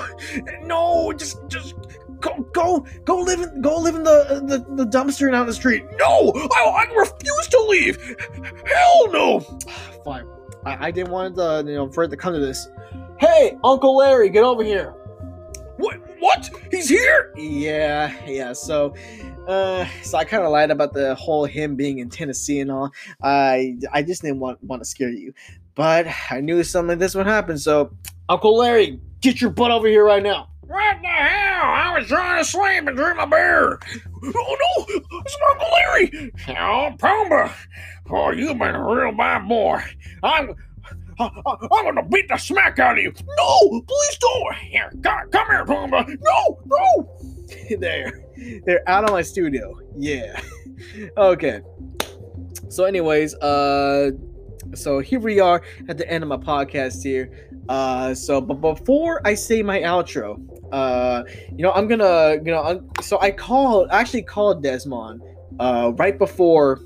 [0.63, 1.13] no.
[1.13, 1.75] Just, just
[2.19, 5.83] go, go, go live in, go live in the the, the dumpster down the street.
[5.97, 7.97] No, I, I refuse to leave.
[8.65, 9.39] Hell no.
[10.05, 10.27] Fine.
[10.65, 12.69] I, I didn't want the, you know, for it to come to this.
[13.19, 14.91] Hey, Uncle Larry, get over here.
[15.77, 15.99] What?
[16.19, 16.49] What?
[16.71, 17.33] He's here?
[17.37, 18.51] Yeah, yeah.
[18.51, 18.93] So,
[19.47, 22.91] uh, so I kind of lied about the whole him being in Tennessee and all.
[23.23, 25.33] I I just didn't want want to scare you,
[25.75, 27.57] but I knew something like this would happen.
[27.57, 27.91] So,
[28.27, 30.49] Uncle Larry, get your butt over here right now.
[30.69, 31.63] What the hell?
[31.63, 33.79] I was trying to sleep and drink my beer.
[34.23, 36.31] Oh no, it's Uncle Larry.
[36.49, 37.51] Oh, Pumba.
[38.11, 39.81] Oh, you've been a real bad boy.
[40.21, 40.55] I'm
[41.19, 43.11] I, am gonna beat the smack out of you.
[43.37, 44.55] No, please don't.
[44.57, 46.07] Here, come, come here, Pumba.
[46.21, 47.77] No, no.
[47.79, 48.23] there,
[48.65, 49.75] they're out of my studio.
[49.97, 50.39] Yeah.
[51.17, 51.61] okay.
[52.69, 54.11] So, anyways, uh,
[54.73, 57.49] so here we are at the end of my podcast here.
[57.67, 60.39] Uh, so, but before I say my outro,
[60.71, 61.23] uh,
[61.55, 65.21] you know, I'm gonna, you know, I'm, so I called, I actually called Desmond,
[65.59, 66.81] uh, right before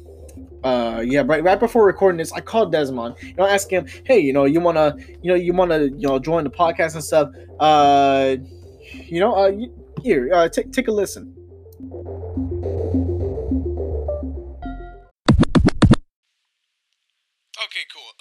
[0.63, 4.17] uh yeah right right before recording this i called desmond you know ask him hey
[4.17, 6.93] you know you want to you know you want to you know join the podcast
[6.93, 7.29] and stuff
[7.59, 8.37] uh
[8.93, 9.51] you know uh
[10.01, 11.35] here uh take take a listen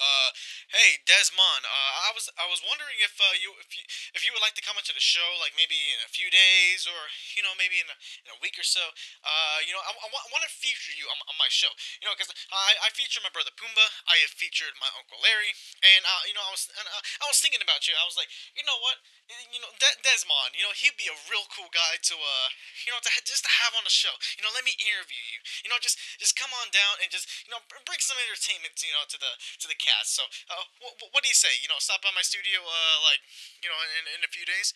[0.03, 0.31] Uh,
[0.75, 1.63] hey, Desmond.
[1.63, 3.87] Uh, I was I was wondering if uh, you if you
[4.19, 6.91] if you would like to come into the show, like maybe in a few days,
[6.91, 6.99] or
[7.39, 7.97] you know maybe in a,
[8.27, 8.83] in a week or so.
[9.23, 11.71] Uh, you know, I, I, want to feature you on, on my show.
[12.03, 13.87] You know, because I, I featured my brother Pumba.
[14.11, 15.55] I have featured my uncle Larry,
[15.87, 17.95] and uh, you know, I was and, uh, I was thinking about you.
[17.95, 18.99] I was like, you know what?
[19.31, 20.53] You know, De- Desmond.
[20.59, 22.49] You know, he'd be a real cool guy to uh,
[22.85, 24.13] you know, to ha- just to have on the show.
[24.37, 25.41] You know, let me interview you.
[25.65, 28.77] You know, just just come on down and just you know bring some entertainment.
[28.83, 30.19] You know, to the to the cast.
[30.19, 31.55] So, uh, what, what do you say?
[31.63, 33.23] You know, stop by my studio, uh, like,
[33.65, 34.75] you know, in, in a few days.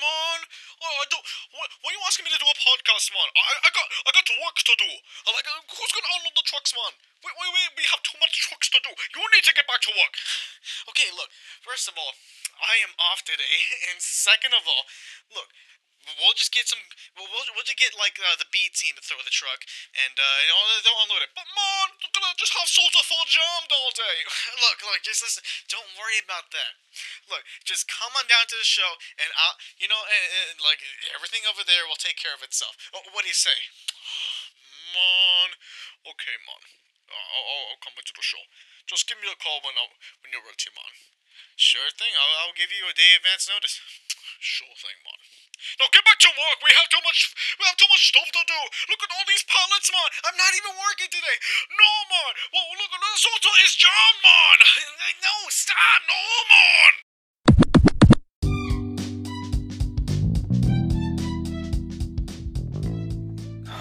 [0.00, 0.40] Man,
[0.80, 1.24] oh, I don't.
[1.54, 3.28] Why, why are you asking me to do a podcast, man?
[3.36, 4.90] I, I got, I got work to do.
[5.28, 6.92] Like, uh, who's gonna unload the trucks, man?
[7.20, 7.70] Wait, wait.
[7.76, 8.90] We have too much trucks to do.
[8.90, 10.14] You need to get back to work.
[10.88, 11.28] Okay, look.
[11.60, 12.16] First of all,
[12.60, 13.58] I am off today,
[13.90, 14.84] and second of all,
[15.32, 15.50] look.
[16.20, 16.80] We'll just get some.
[17.16, 19.64] We'll, we'll, we'll just get like uh, the B team to throw the truck,
[19.96, 21.32] and uh, you know they'll unload it.
[21.32, 24.20] But man, we're gonna just have Soldier full jammed all day.
[24.64, 25.40] look, look, just listen.
[25.72, 26.76] Don't worry about that.
[27.32, 30.84] Look, just come on down to the show, and I'll, you know, and, and, like
[31.16, 32.76] everything over there will take care of itself.
[32.92, 33.56] What do you say,
[34.92, 35.56] man?
[36.04, 36.62] Okay, man.
[37.08, 38.44] I'll, I'll, I'll come into the show.
[38.84, 39.88] Just give me a call when I,
[40.20, 41.13] when you're ready, man.
[41.54, 42.10] Sure thing.
[42.18, 43.78] I'll, I'll give you a day advance notice.
[44.44, 45.16] Sure thing, man.
[45.80, 46.60] Now get back to work.
[46.60, 47.32] We have too much.
[47.56, 48.60] We have too much stuff to do.
[48.92, 50.04] Look at all these pallets, man.
[50.28, 51.38] I'm not even working today.
[51.72, 52.32] No, man.
[52.52, 54.58] Well, look at this auto is John, man.
[55.24, 56.00] No, stop.
[56.04, 56.20] No,
[56.52, 56.92] man.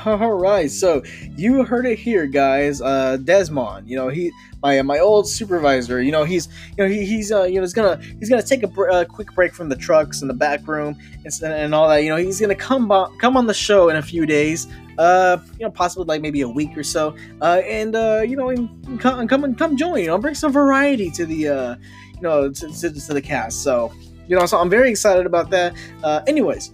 [0.06, 1.04] All right, so
[1.36, 2.82] you heard it here, guys.
[2.82, 4.32] Uh, Desmond, you know he
[4.64, 6.02] my my old supervisor.
[6.02, 6.48] You know he's
[6.78, 9.36] you know he, he's uh, you know he's gonna he's gonna take a, br- quick
[9.36, 11.98] break from the trucks and the back room and, and all that.
[11.98, 14.68] You know he's gonna come on, come on the show in a few days.
[14.98, 17.16] Uh, you know possibly like maybe a week or so.
[17.42, 20.00] Uh, and uh, you know and come come and come join.
[20.00, 21.76] You know bring some variety to the uh,
[22.16, 23.62] you know to, to, to the cast.
[23.64, 23.94] So
[24.28, 25.76] you know so I'm very excited about that.
[26.04, 26.72] Uh, anyways.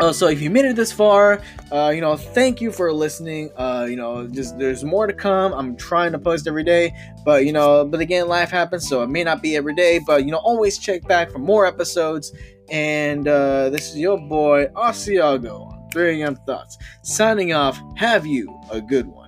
[0.00, 3.50] Uh, so if you made it this far, uh, you know, thank you for listening.
[3.54, 5.52] Uh, you know, just there's more to come.
[5.52, 9.10] I'm trying to post every day, but you know, but again, life happens, so it
[9.10, 9.98] may not be every day.
[9.98, 12.32] But you know, always check back for more episodes.
[12.70, 17.78] And uh, this is your boy Asiago on 3 AM Thoughts signing off.
[17.96, 19.19] Have you a good one.